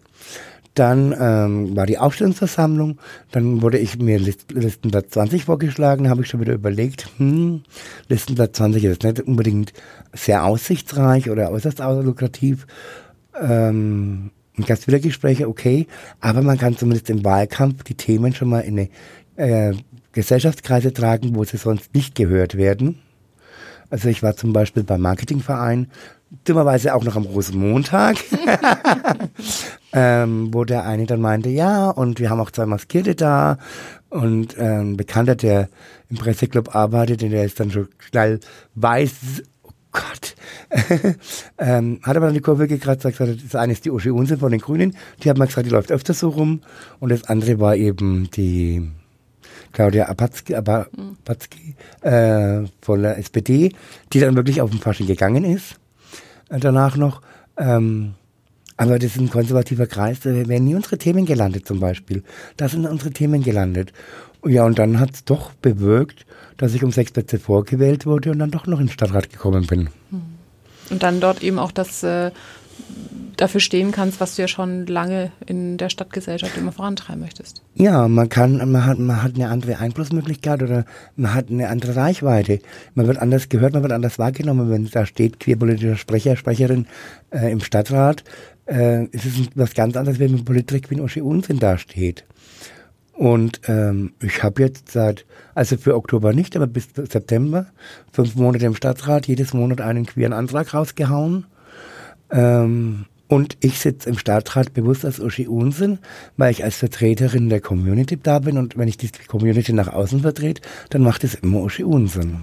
[0.74, 2.98] Dann ähm, war die Aufstellungsversammlung,
[3.30, 7.62] dann wurde ich mir List, Listenblatt 20 vorgeschlagen, habe ich schon wieder überlegt, hm,
[8.08, 9.74] Listenblatt 20 ist nicht unbedingt
[10.14, 12.66] sehr aussichtsreich oder äußerst lukrativ.
[13.38, 14.30] Ähm,
[14.66, 15.86] Gastwiedergespräche, okay,
[16.20, 18.88] aber man kann zumindest im Wahlkampf die Themen schon mal in
[19.36, 19.74] eine äh,
[20.12, 22.98] Gesellschaftskreise tragen, wo sie sonst nicht gehört werden.
[23.88, 25.90] Also ich war zum Beispiel beim Marketingverein,
[26.44, 28.16] dummerweise auch noch am Rosenmontag,
[29.92, 33.58] ähm, wo der eine dann meinte, ja, und wir haben auch zwei Maskierte da.
[34.10, 35.68] Und ähm, ein Bekannter, der
[36.10, 38.40] im Presseclub arbeitet, der ist dann schon schnell
[38.74, 40.34] weiß, oh Gott,
[41.58, 44.38] ähm, hat aber dann die Kurve gekratzt, hat gesagt, das eine ist die Uschi Unsinn
[44.38, 46.60] von den Grünen, die hat mal gesagt, die läuft öfter so rum.
[47.00, 48.90] Und das andere war eben die
[49.72, 53.72] Claudia Apatzki, Apatzki äh, von der SPD,
[54.12, 55.76] die dann wirklich auf den Fasching gegangen ist,
[56.60, 57.22] danach noch.
[57.56, 58.14] Ähm,
[58.76, 62.22] aber das ist ein konservativer Kreis, da wären nie unsere Themen gelandet zum Beispiel.
[62.56, 63.92] Da sind unsere Themen gelandet.
[64.44, 66.26] Ja, und dann hat es doch bewirkt,
[66.56, 69.66] dass ich um sechs Plätze vorgewählt wurde und dann doch noch in den Stadtrat gekommen
[69.66, 69.88] bin.
[70.90, 72.32] Und dann dort eben auch das äh,
[73.36, 77.62] dafür stehen kannst, was du ja schon lange in der Stadtgesellschaft immer vorantreiben möchtest.
[77.74, 80.84] Ja, man kann, man hat, man hat eine andere Einflussmöglichkeit oder
[81.16, 82.60] man hat eine andere Reichweite.
[82.94, 86.86] Man wird anders gehört, man wird anders wahrgenommen, wenn da steht queerpolitischer Sprecher, Sprecherin
[87.30, 88.24] äh, im Stadtrat.
[88.66, 92.24] äh, es ist was ganz anderes, wenn ein Politik wie ein Uschi Unsinn dasteht.
[93.12, 97.66] Und ähm, ich habe jetzt seit, also für Oktober nicht, aber bis September,
[98.10, 101.46] fünf Monate im Stadtrat, jedes Monat einen queeren Antrag rausgehauen.
[102.30, 106.00] Ähm, und ich sitze im Stadtrat bewusst als Uschi Unsinn,
[106.36, 110.20] weil ich als Vertreterin der Community da bin und wenn ich die Community nach außen
[110.20, 110.60] vertrete,
[110.90, 112.42] dann macht es immer Uschi Unsinn.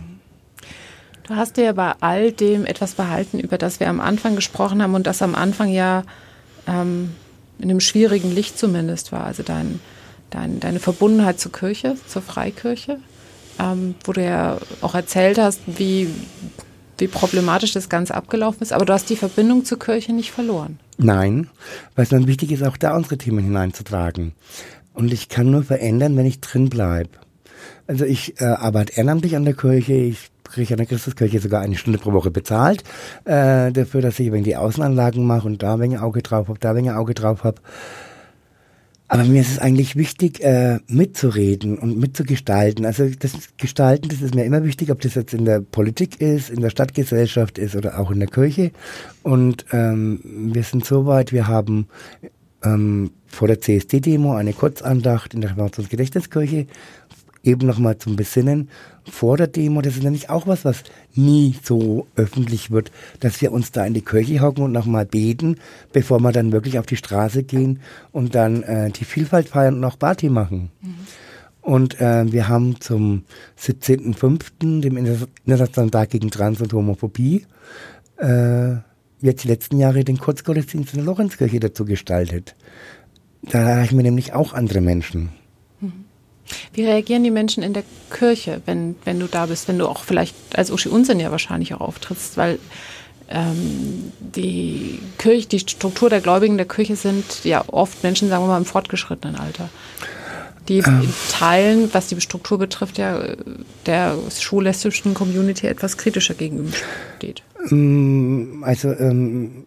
[1.27, 4.95] Du hast dir bei all dem etwas behalten, über das wir am Anfang gesprochen haben
[4.95, 6.01] und das am Anfang ja
[6.65, 7.11] ähm,
[7.59, 9.25] in einem schwierigen Licht zumindest war.
[9.25, 9.79] Also dein,
[10.31, 12.97] dein, deine Verbundenheit zur Kirche, zur Freikirche,
[13.59, 16.07] ähm, wo du ja auch erzählt hast, wie
[16.99, 20.79] wie problematisch das Ganze abgelaufen ist, aber du hast die Verbindung zur Kirche nicht verloren.
[20.97, 21.49] Nein,
[21.95, 24.33] weil es dann wichtig ist, auch da unsere Themen hineinzutragen.
[24.93, 27.09] Und ich kann nur verändern, wenn ich drin bleibe.
[27.87, 31.75] Also ich äh, arbeite ehrenamtlich an der Kirche, ich kriege an der Christuskirche sogar eine
[31.75, 32.83] Stunde pro Woche bezahlt,
[33.25, 36.71] äh, dafür, dass ich wenn die Außenanlagen mache und da ein Auge drauf habe, da
[36.71, 37.61] ein Auge drauf habe.
[39.11, 42.85] Aber mir ist es eigentlich wichtig, äh, mitzureden und mitzugestalten.
[42.85, 46.51] Also das Gestalten, das ist mir immer wichtig, ob das jetzt in der Politik ist,
[46.51, 48.71] in der Stadtgesellschaft ist oder auch in der Kirche.
[49.23, 51.87] Und ähm, wir sind so weit, wir haben
[52.63, 56.67] ähm, vor der CSD-Demo eine Kurzandacht in der Reformationsgedächtniskirche
[57.43, 58.69] eben nochmal zum Besinnen
[59.09, 60.83] vor der Demo, das ist nämlich auch was, was
[61.15, 65.57] nie so öffentlich wird, dass wir uns da in die Kirche hocken und nochmal beten,
[65.93, 67.79] bevor wir dann wirklich auf die Straße gehen
[68.11, 70.69] und dann äh, die Vielfalt feiern und auch Party machen.
[70.81, 70.95] Mhm.
[71.61, 73.23] Und äh, wir haben zum
[73.59, 77.45] 17.05., dem Internationalen Tag gegen Trans- und Homophobie,
[78.17, 78.75] äh,
[79.21, 82.55] jetzt die letzten Jahre den Kurzgottesdienst in der Lorenzkirche dazu gestaltet.
[83.43, 85.29] Da erreichen wir nämlich auch andere Menschen.
[86.73, 90.03] Wie reagieren die Menschen in der Kirche, wenn, wenn du da bist, wenn du auch
[90.03, 92.59] vielleicht als Uschi Unsinn ja wahrscheinlich auch auftrittst, weil
[93.29, 98.47] ähm, die Kirche, die Struktur der Gläubigen der Kirche sind ja oft Menschen, sagen wir
[98.47, 99.69] mal, im fortgeschrittenen Alter.
[100.67, 101.13] Die ähm.
[101.31, 103.21] Teilen, was die Struktur betrifft, ja
[103.85, 107.43] der schwul-lesbischen Community etwas kritischer gegenübersteht.
[107.69, 109.65] Mm, also ähm,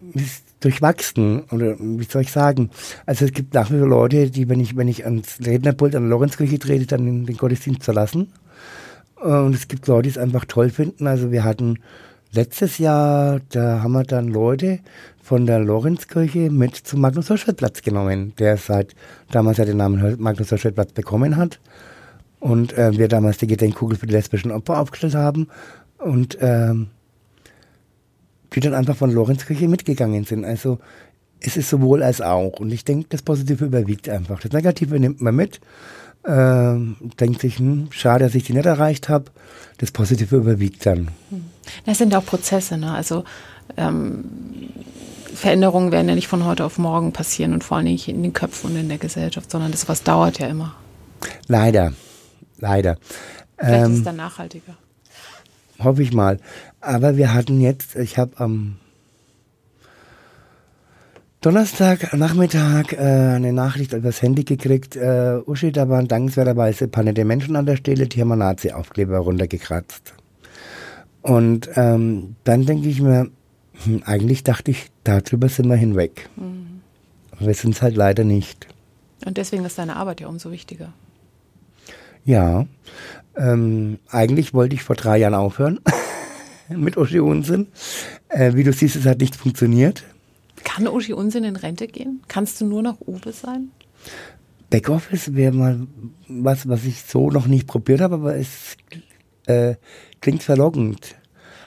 [0.59, 2.69] durchwachsen oder wie soll ich sagen?
[3.05, 6.03] Also es gibt nach wie vor Leute, die, wenn ich, wenn ich ans Rednerpult an
[6.03, 8.31] der Lorenzkirche trete, dann den, den Gottesdienst verlassen.
[9.15, 11.07] Und es gibt Leute, die es einfach toll finden.
[11.07, 11.79] Also wir hatten
[12.33, 14.79] letztes Jahr, da haben wir dann Leute
[15.21, 18.95] von der Lorenzkirche mit zum Magnus Hirschfeld Platz genommen, der seit
[19.31, 21.59] damals ja den Namen Magnus Hirschfeld Platz bekommen hat.
[22.39, 25.47] Und äh, wir damals die Gedenkkugel für die lesbischen Opfer aufgestellt haben.
[25.97, 26.87] Und ähm,
[28.55, 30.45] die dann einfach von Lorenzkirche mitgegangen sind.
[30.45, 30.79] Also
[31.39, 32.59] es ist sowohl als auch.
[32.59, 34.39] Und ich denke, das Positive überwiegt einfach.
[34.39, 35.59] Das Negative nimmt man mit.
[36.25, 39.25] Ähm, denkt sich, hm, schade, dass ich die nicht erreicht habe.
[39.77, 41.09] Das Positive überwiegt dann.
[41.29, 41.45] Hm.
[41.85, 42.93] Das sind auch Prozesse, ne?
[42.93, 43.25] Also
[43.75, 44.23] ähm,
[45.33, 48.33] Veränderungen werden ja nicht von heute auf morgen passieren und vor allem nicht in den
[48.33, 50.75] Köpfen und in der Gesellschaft, sondern das was dauert ja immer.
[51.47, 51.93] Leider,
[52.59, 52.97] leider.
[53.57, 54.77] Vielleicht ähm, ist es ähm, dann nachhaltiger
[55.83, 56.39] hoffe ich mal.
[56.81, 58.77] Aber wir hatten jetzt, ich habe am
[61.41, 64.95] Donnerstag Nachmittag äh, eine Nachricht übers Handy gekriegt.
[64.95, 68.39] Äh, Uschi, da waren dankenswerterweise ein paar nette Menschen an der Stelle, die haben einen
[68.39, 70.13] Nazi-Aufkleber runtergekratzt.
[71.21, 73.29] Und ähm, dann denke ich mir,
[73.83, 76.29] hm, eigentlich dachte ich, darüber sind wir hinweg.
[76.37, 76.81] Mhm.
[77.31, 78.67] Aber wir sind es halt leider nicht.
[79.25, 80.93] Und deswegen ist deine Arbeit ja umso wichtiger.
[82.25, 82.65] Ja,
[83.35, 85.79] ähm, eigentlich wollte ich vor drei Jahren aufhören
[86.69, 87.67] mit Uschi Unsinn.
[88.29, 90.03] Äh, wie du siehst, es hat nicht funktioniert.
[90.63, 92.21] Kann Uschi Unsinn in Rente gehen?
[92.27, 93.71] Kannst du nur noch Uwe sein?
[94.69, 95.87] Backoffice wäre mal
[96.27, 98.75] was, was ich so noch nicht probiert habe, aber es
[99.45, 99.75] äh,
[100.19, 101.15] klingt verlockend.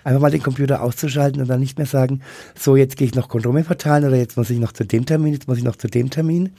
[0.02, 2.22] Einfach mal den Computer auszuschalten und dann nicht mehr sagen,
[2.58, 5.32] so jetzt gehe ich noch Kondome verteilen oder jetzt muss ich noch zu dem Termin,
[5.32, 6.50] jetzt muss ich noch zu dem Termin.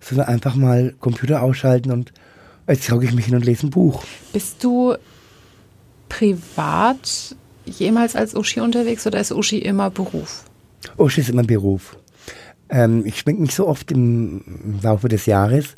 [0.00, 2.12] Sondern einfach mal Computer ausschalten und
[2.68, 4.02] Jetzt hocke ich mich hin und lese ein Buch.
[4.32, 4.96] Bist du
[6.08, 10.44] privat jemals als Uschi unterwegs oder ist Uschi immer Beruf?
[10.96, 11.96] Uschi ist immer Beruf.
[12.68, 15.74] Ähm, ich schminke mich so oft im, im Laufe des Jahres,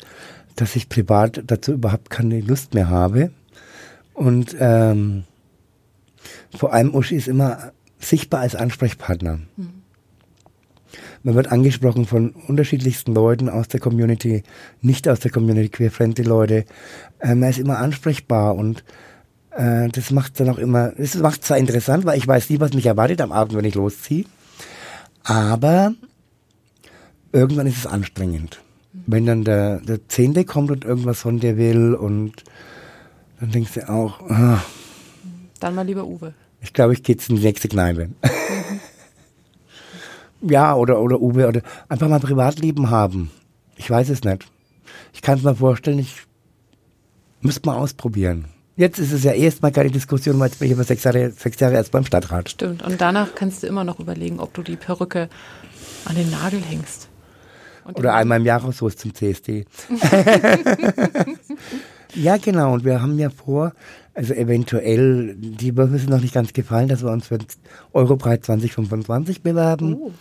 [0.55, 3.31] dass ich privat dazu überhaupt keine Lust mehr habe.
[4.13, 5.23] Und ähm,
[6.55, 9.39] vor allem Uschi ist immer sichtbar als Ansprechpartner.
[9.55, 9.78] Mhm.
[11.23, 14.43] Man wird angesprochen von unterschiedlichsten Leuten aus der Community,
[14.81, 16.65] nicht aus der Community, queer-friendly Leute.
[17.19, 18.83] Äh, man ist immer ansprechbar und
[19.51, 22.73] äh, das macht dann auch immer, das macht zwar interessant, weil ich weiß nie, was
[22.73, 24.25] mich erwartet am Abend, wenn ich losziehe,
[25.23, 25.93] aber
[27.31, 28.61] irgendwann ist es anstrengend.
[29.05, 32.43] Wenn dann der, der Zehnte kommt und irgendwas von dir will und
[33.39, 34.63] dann denkst du auch, ah,
[35.59, 36.33] dann mal lieber Uwe.
[36.61, 38.09] Ich glaube, ich gehe jetzt in die nächste Kneipe.
[40.41, 43.31] Ja, oder, oder Uwe, oder einfach mal Privatleben haben.
[43.75, 44.47] Ich weiß es nicht.
[45.13, 46.23] Ich kann es mir vorstellen, ich
[47.41, 48.45] müsste mal ausprobieren.
[48.75, 51.59] Jetzt ist es ja erstmal keine Diskussion, weil jetzt bin ich über sechs Jahre, sechs
[51.59, 52.49] Jahre erst beim Stadtrat.
[52.49, 52.81] Stimmt.
[52.81, 55.27] Und danach kannst du immer noch überlegen, ob du die Perücke
[56.05, 57.09] an den Nagel hängst.
[57.83, 59.65] Und Oder einmal im Jahreshaus zum CSD.
[62.15, 62.73] ja, genau.
[62.73, 63.73] Und wir haben ja vor,
[64.13, 67.39] also eventuell, die Würfel sind noch nicht ganz gefallen, dass wir uns für
[67.93, 69.95] Europreis 2025 bewerben.
[69.95, 70.11] Uh.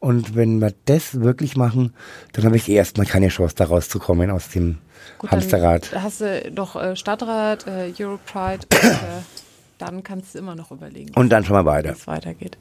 [0.00, 1.92] Und wenn wir das wirklich machen,
[2.32, 4.78] dann habe ich erstmal keine Chance, da rauszukommen aus dem
[5.18, 5.92] Gut, Hamsterrad.
[5.92, 8.86] Dann hast du doch äh, Stadtrat, äh, Europride äh,
[9.78, 11.12] dann kannst du immer noch überlegen.
[11.14, 11.90] Und dann schon mal weiter.
[11.90, 12.58] Wie es weitergeht.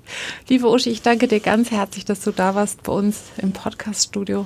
[0.47, 4.45] Liebe Uschi, ich danke dir ganz herzlich, dass du da warst bei uns im Podcast-Studio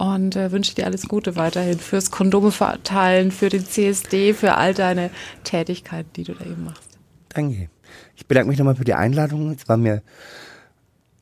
[0.00, 4.72] und äh, wünsche dir alles Gute weiterhin fürs Kondome verteilen, für den CSD, für all
[4.72, 5.10] deine
[5.44, 6.98] Tätigkeiten, die du da eben machst.
[7.28, 7.68] Danke.
[8.16, 9.50] Ich bedanke mich nochmal für die Einladung.
[9.50, 10.02] Es war mir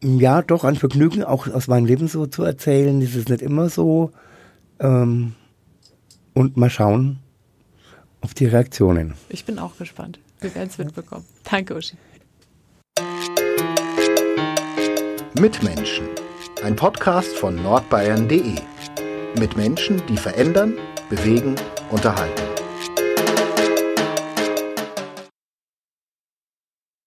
[0.01, 3.03] ja doch ein Vergnügen, auch aus meinem Leben so zu erzählen.
[3.03, 4.13] Es ist nicht immer so.
[4.79, 5.35] Ähm,
[6.35, 7.19] und mal schauen
[8.21, 9.15] auf die Reaktionen.
[9.29, 10.21] Ich bin auch gespannt.
[10.39, 11.25] Wir werden es mitbekommen.
[11.43, 11.97] Danke, Uschi.
[15.35, 16.07] Mitmenschen.
[16.63, 18.57] Ein Podcast von nordbayern.de.
[19.39, 20.77] Mit Menschen, die verändern,
[21.09, 21.55] bewegen,
[21.91, 22.48] unterhalten.